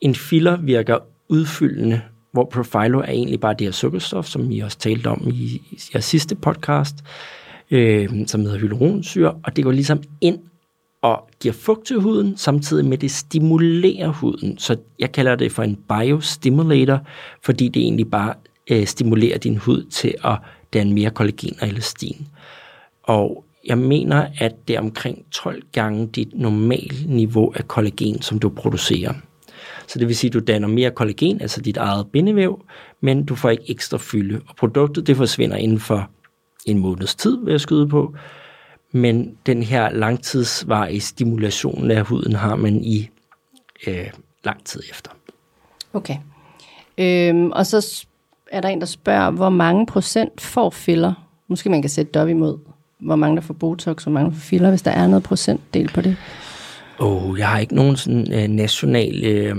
[0.00, 0.98] En filler virker
[1.28, 2.00] udfyldende,
[2.32, 5.80] hvor Profilo er egentlig bare det her sukkerstof, som vi også talte om i, i
[5.94, 6.96] jeres sidste podcast,
[7.70, 10.38] øh, som hedder hyaluronsyre, og det går ligesom ind
[11.02, 14.58] og giver fugt til huden, samtidig med det stimulerer huden.
[14.58, 17.00] Så jeg kalder det for en biostimulator,
[17.42, 18.34] fordi det egentlig bare
[18.70, 20.38] øh, stimulerer din hud til at
[20.72, 22.26] danne mere kollagen og elastin.
[23.02, 28.38] Og jeg mener, at det er omkring 12 gange dit normale niveau af kollagen, som
[28.38, 29.14] du producerer.
[29.86, 32.64] Så det vil sige, at du danner mere kollagen, altså dit eget bindevæv,
[33.00, 34.40] men du får ikke ekstra fylde.
[34.48, 36.10] Og produktet det forsvinder inden for
[36.66, 38.14] en måneds tid, vil jeg skyde på.
[38.92, 43.08] Men den her langtidsvarige stimulation af huden har man i
[43.86, 44.06] øh,
[44.44, 45.10] lang tid efter.
[45.92, 46.16] Okay.
[46.98, 48.06] Øhm, og så
[48.50, 51.28] er der en, der spørger, hvor mange procent får filler?
[51.48, 52.58] Måske man kan sætte det op imod,
[53.00, 55.88] hvor mange der får Botox, hvor mange der får filler, hvis der er noget procentdel
[55.88, 56.16] på det.
[56.98, 59.56] Oh, jeg har ikke nogen sådan øh, nationale øh,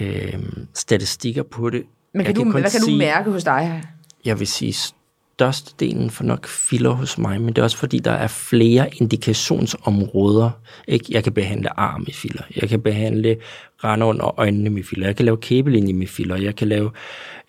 [0.00, 0.34] øh,
[0.74, 1.82] statistikker på det.
[2.14, 3.82] Men kan jeg du, kun hvad kan sige, du mærke hos dig?
[4.24, 4.92] Jeg vil sige,
[5.38, 10.50] størstedelen får nok filler hos mig, men det er også fordi, der er flere indikationsområder.
[10.88, 11.04] Ikke?
[11.10, 13.36] Jeg kan behandle arm i filler, jeg kan behandle
[13.84, 16.90] rende under øjnene med filler, jeg kan lave kæbelinje med filler, jeg kan lave...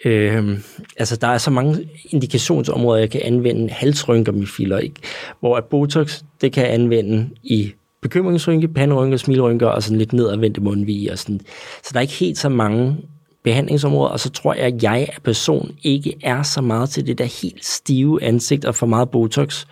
[0.05, 0.59] Øh,
[0.97, 4.95] altså, der er så mange indikationsområder, jeg kan anvende halsrynker med filler, ikke?
[5.39, 10.61] hvor at Botox, det kan jeg anvende i bekymringsrynke, panderynker, smilrynker og sådan lidt nedadvendte
[10.61, 11.11] mundvige.
[11.11, 11.39] Og sådan.
[11.83, 12.97] Så der er ikke helt så mange
[13.43, 17.17] behandlingsområder, og så tror jeg, at jeg af person ikke er så meget til det
[17.17, 19.65] der helt stive ansigt og for meget Botox.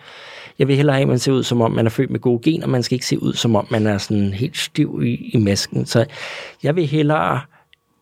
[0.58, 2.40] Jeg vil hellere have, at man ser ud, som om man er født med gode
[2.42, 5.36] gener, man skal ikke se ud, som om man er sådan helt stiv i, i
[5.36, 5.86] masken.
[5.86, 6.04] Så
[6.62, 7.40] jeg vil hellere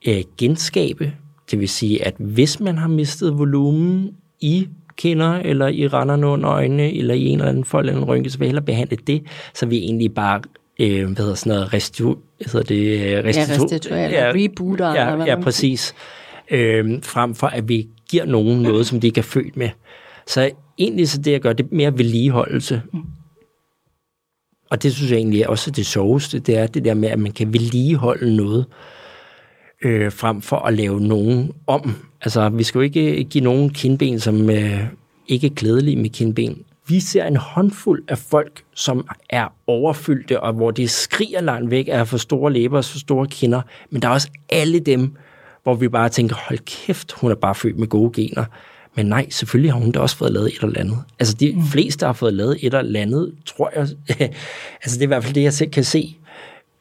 [0.08, 1.12] øh, genskabe,
[1.50, 4.10] det vil sige, at hvis man har mistet volumen
[4.40, 8.08] i kinder, eller i renderne under øjnene, eller i en eller anden fold eller en
[8.08, 9.22] rynke, så vil jeg hellere behandle det,
[9.54, 10.40] så vi egentlig bare
[10.78, 15.16] øh, hvad hedder sådan noget, restu, hedder det, øh, restitu- restituere, eller rebooter, eller Ja,
[15.16, 15.94] hvad ja præcis.
[16.50, 19.68] Øh, frem for, at vi giver nogen noget, som de ikke er født med.
[20.26, 22.82] Så egentlig så det, jeg gør, det er mere vedligeholdelse.
[24.70, 27.18] Og det synes jeg egentlig er også det sjoveste, det er det der med, at
[27.18, 28.66] man kan vedligeholde noget,
[29.84, 31.94] øh, frem for at lave nogen om.
[32.22, 34.80] Altså, vi skal jo ikke give nogen kindben, som øh,
[35.28, 40.52] ikke er klædelige med kindben, vi ser en håndfuld af folk, som er overfyldte, og
[40.52, 43.62] hvor de skriger langt væk af for store læber og for store kinder.
[43.90, 45.16] Men der er også alle dem,
[45.62, 48.44] hvor vi bare tænker, hold kæft, hun er bare født med gode gener.
[48.96, 50.98] Men nej, selvfølgelig har hun da også fået lavet et eller andet.
[51.18, 51.62] Altså de mm.
[51.62, 53.88] fleste har fået lavet et eller andet, tror jeg.
[54.82, 56.16] altså det er i hvert fald det, jeg selv kan se.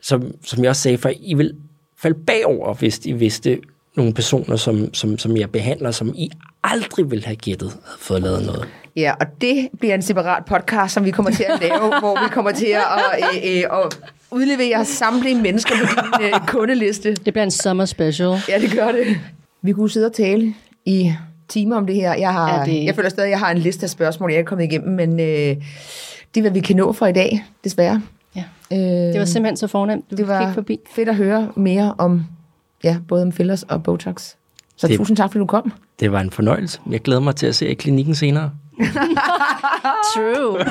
[0.02, 1.54] Som, som jeg også sagde for I vil
[1.98, 3.60] falde bagover, hvis I vidste
[3.98, 6.30] nogle personer, som, som, som jeg behandler, som I
[6.64, 8.66] aldrig vil have gættet, havde fået lavet noget.
[8.96, 12.30] Ja, og det bliver en separat podcast, som vi kommer til at lave, hvor vi
[12.32, 12.82] kommer til at,
[13.44, 13.98] øh, øh, at
[14.32, 15.86] udlevere samtlige mennesker på
[16.20, 17.14] din øh, kundeliste.
[17.16, 18.30] Det bliver en summer special.
[18.50, 19.18] Ja, det gør det.
[19.62, 20.54] Vi kunne sidde og tale
[20.86, 21.14] i
[21.48, 22.14] timer om det her.
[22.16, 24.44] Jeg, har, det- jeg føler stadig, at jeg har en liste af spørgsmål, jeg er
[24.44, 25.58] kommet igennem, men øh, det
[26.38, 28.02] er, hvad vi kan nå for i dag, desværre.
[28.36, 28.44] Ja.
[28.74, 30.80] Øh, Det var simpelthen så fornemt, du det var forbi.
[30.96, 32.26] fedt at høre mere om
[32.84, 34.36] ja, både om fillers og Botox.
[34.76, 35.72] Så Det- tusind tak, fordi du kom.
[36.00, 36.80] Det var en fornøjelse.
[36.90, 38.52] Jeg glæder mig til at se jer i klinikken senere.
[40.14, 40.60] True.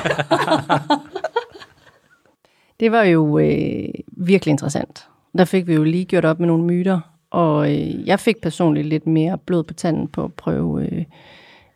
[2.79, 5.07] det var jo øh, virkelig interessant.
[5.37, 6.99] Der fik vi jo lige gjort op med nogle myter,
[7.31, 11.03] og øh, jeg fik personligt lidt mere blod på tanden på at prøve øh,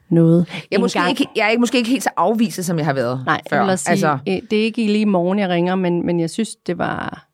[0.10, 0.48] noget.
[0.72, 1.10] Jeg er, måske gang.
[1.10, 3.62] ikke, jeg er ikke, måske ikke helt så afviset, som jeg har været Nej, før.
[3.62, 6.56] også sige, altså, det er ikke i lige morgen, jeg ringer, men, men jeg synes,
[6.56, 7.26] det var...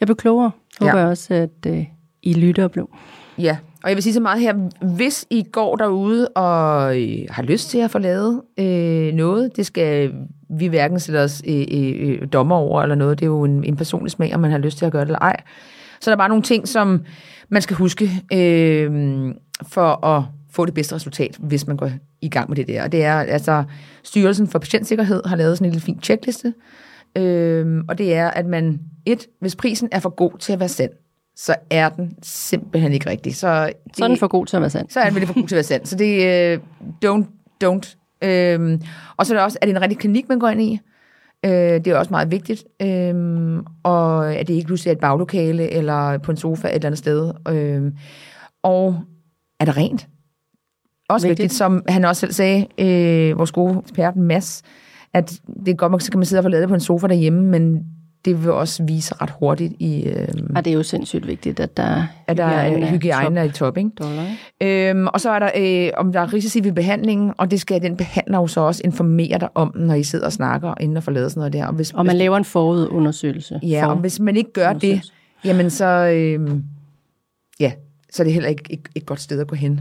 [0.00, 0.50] Jeg blev klogere.
[0.80, 0.98] Håber Ja.
[0.98, 1.84] jeg også, at øh,
[2.24, 2.90] i lytterblog.
[3.38, 4.54] Ja, og jeg vil sige så meget her.
[4.96, 9.66] Hvis I går derude og øh, har lyst til at få lavet øh, noget, det
[9.66, 10.12] skal
[10.50, 13.18] vi hverken sætte os øh, øh, øh, dommer over eller noget.
[13.18, 15.08] Det er jo en, en personlig smag, om man har lyst til at gøre det
[15.08, 15.36] eller ej.
[16.00, 17.04] Så der er bare nogle ting, som
[17.48, 19.34] man skal huske øh,
[19.68, 22.82] for at få det bedste resultat, hvis man går i gang med det der.
[22.82, 23.64] Og det er altså,
[24.02, 26.54] Styrelsen for Patientsikkerhed har lavet sådan en lille fin checkliste,
[27.16, 30.68] øh, og det er, at man, et, hvis prisen er for god til at være
[30.68, 30.90] sand,
[31.36, 33.36] så er den simpelthen ikke rigtig.
[33.36, 34.88] Så, det, Så er den for god til at være sand.
[34.90, 35.86] så er den virkelig for god til at være sand.
[35.86, 36.62] Så det er uh,
[37.04, 37.24] don't,
[37.64, 37.96] don't.
[38.22, 38.80] Øhm,
[39.16, 40.80] og så er det også, er det en rigtig klinik, man går ind i?
[41.44, 42.64] Øh, det er også meget vigtigt.
[42.82, 46.86] Øhm, og at det ikke pludselig er et baglokale, eller på en sofa et eller
[46.86, 47.32] andet sted.
[47.48, 47.96] Øhm,
[48.62, 49.00] og
[49.60, 50.08] er det rent?
[51.08, 51.58] Også vigtigt, Vigtigt.
[51.58, 54.62] som han også selv sagde, øh, vores gode ekspert Mads,
[55.14, 56.80] at det er godt, man så kan man sidde og få lavet det på en
[56.80, 57.84] sofa derhjemme, men
[58.24, 61.76] det vil også vise ret hurtigt i, øh, Og det er jo sindssygt vigtigt, at
[61.76, 63.90] der, at der er hygiejne hygiejne er i top, ikke?
[63.96, 64.26] top dollar?
[64.62, 67.82] Øhm, og så er der, øh, om der er risici ved behandlingen, og det skal
[67.82, 71.02] den behandler jo så også informere dig om, når I sidder og snakker, inden at
[71.10, 71.66] lavet sådan noget der.
[71.66, 73.60] Og hvis, Og man laver en forudundersøgelse.
[73.62, 75.12] ja, og for, hvis man ikke gør det,
[75.44, 76.50] jamen så, øh,
[77.60, 77.72] ja,
[78.14, 79.80] så er det heller ikke et, et godt sted at gå hen.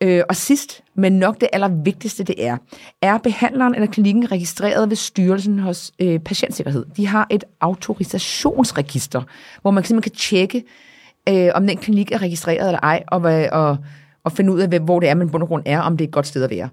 [0.00, 2.56] Øh, og sidst, men nok det allervigtigste, det er,
[3.02, 6.86] er behandleren eller klinikken registreret ved styrelsen hos øh, patientsikkerhed.
[6.96, 9.22] De har et autorisationsregister,
[9.62, 10.64] hvor man simpelthen kan tjekke,
[11.28, 13.20] øh, om den klinik er registreret eller ej, og,
[13.52, 13.76] og,
[14.24, 16.08] og finde ud af, hvor det er, man bund og grund er, om det er
[16.08, 16.68] et godt sted at være.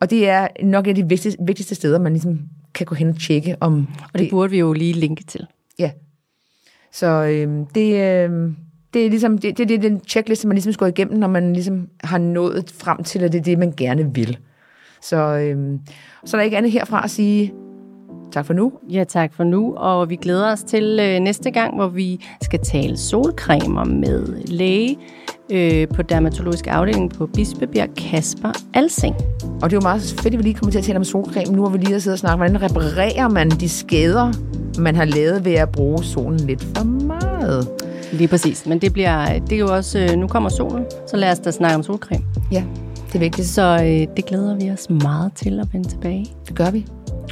[0.00, 2.38] Og det er nok et af de vigtigste, vigtigste steder, man ligesom
[2.74, 5.46] kan gå hen og tjekke, om Og det burde vi jo lige linke til.
[5.78, 5.90] Ja.
[6.92, 8.56] Så øhm, det, øhm,
[8.94, 11.28] det er ligesom det, det, det er den checkliste, man ligesom skal gå igennem, når
[11.28, 14.38] man ligesom har nået frem til, at det er det, man gerne vil.
[15.02, 15.80] Så, øhm,
[16.24, 17.52] så er der ikke andet herfra at sige
[18.32, 18.72] tak for nu.
[18.90, 22.60] Ja, tak for nu, og vi glæder os til øh, næste gang, hvor vi skal
[22.64, 24.98] tale solcremer med læge
[25.52, 29.14] øh, på dermatologisk afdeling på Bispebjerg, Kasper Alsing.
[29.42, 31.56] Og det er jo meget fedt, at vi lige kommer til at tale om solcreme.
[31.56, 34.32] Nu har vi lige at sidde og snakke, hvordan reparerer man de skader,
[34.80, 37.68] man har lavet ved at bruge solen lidt for meget.
[38.12, 41.32] Lige præcis, men det bliver, det er jo også, øh, nu kommer solen, så lad
[41.32, 42.24] os da snakke om solcreme.
[42.52, 42.64] Ja,
[43.06, 43.48] det er vigtigt.
[43.48, 46.26] Så øh, det glæder vi os meget til at vende tilbage.
[46.48, 46.86] Det gør vi.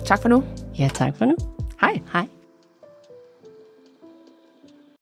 [0.05, 0.43] Tak for nu.
[0.79, 1.35] Ja, tak for nu.
[1.81, 2.01] Hej.
[2.13, 2.38] Hej.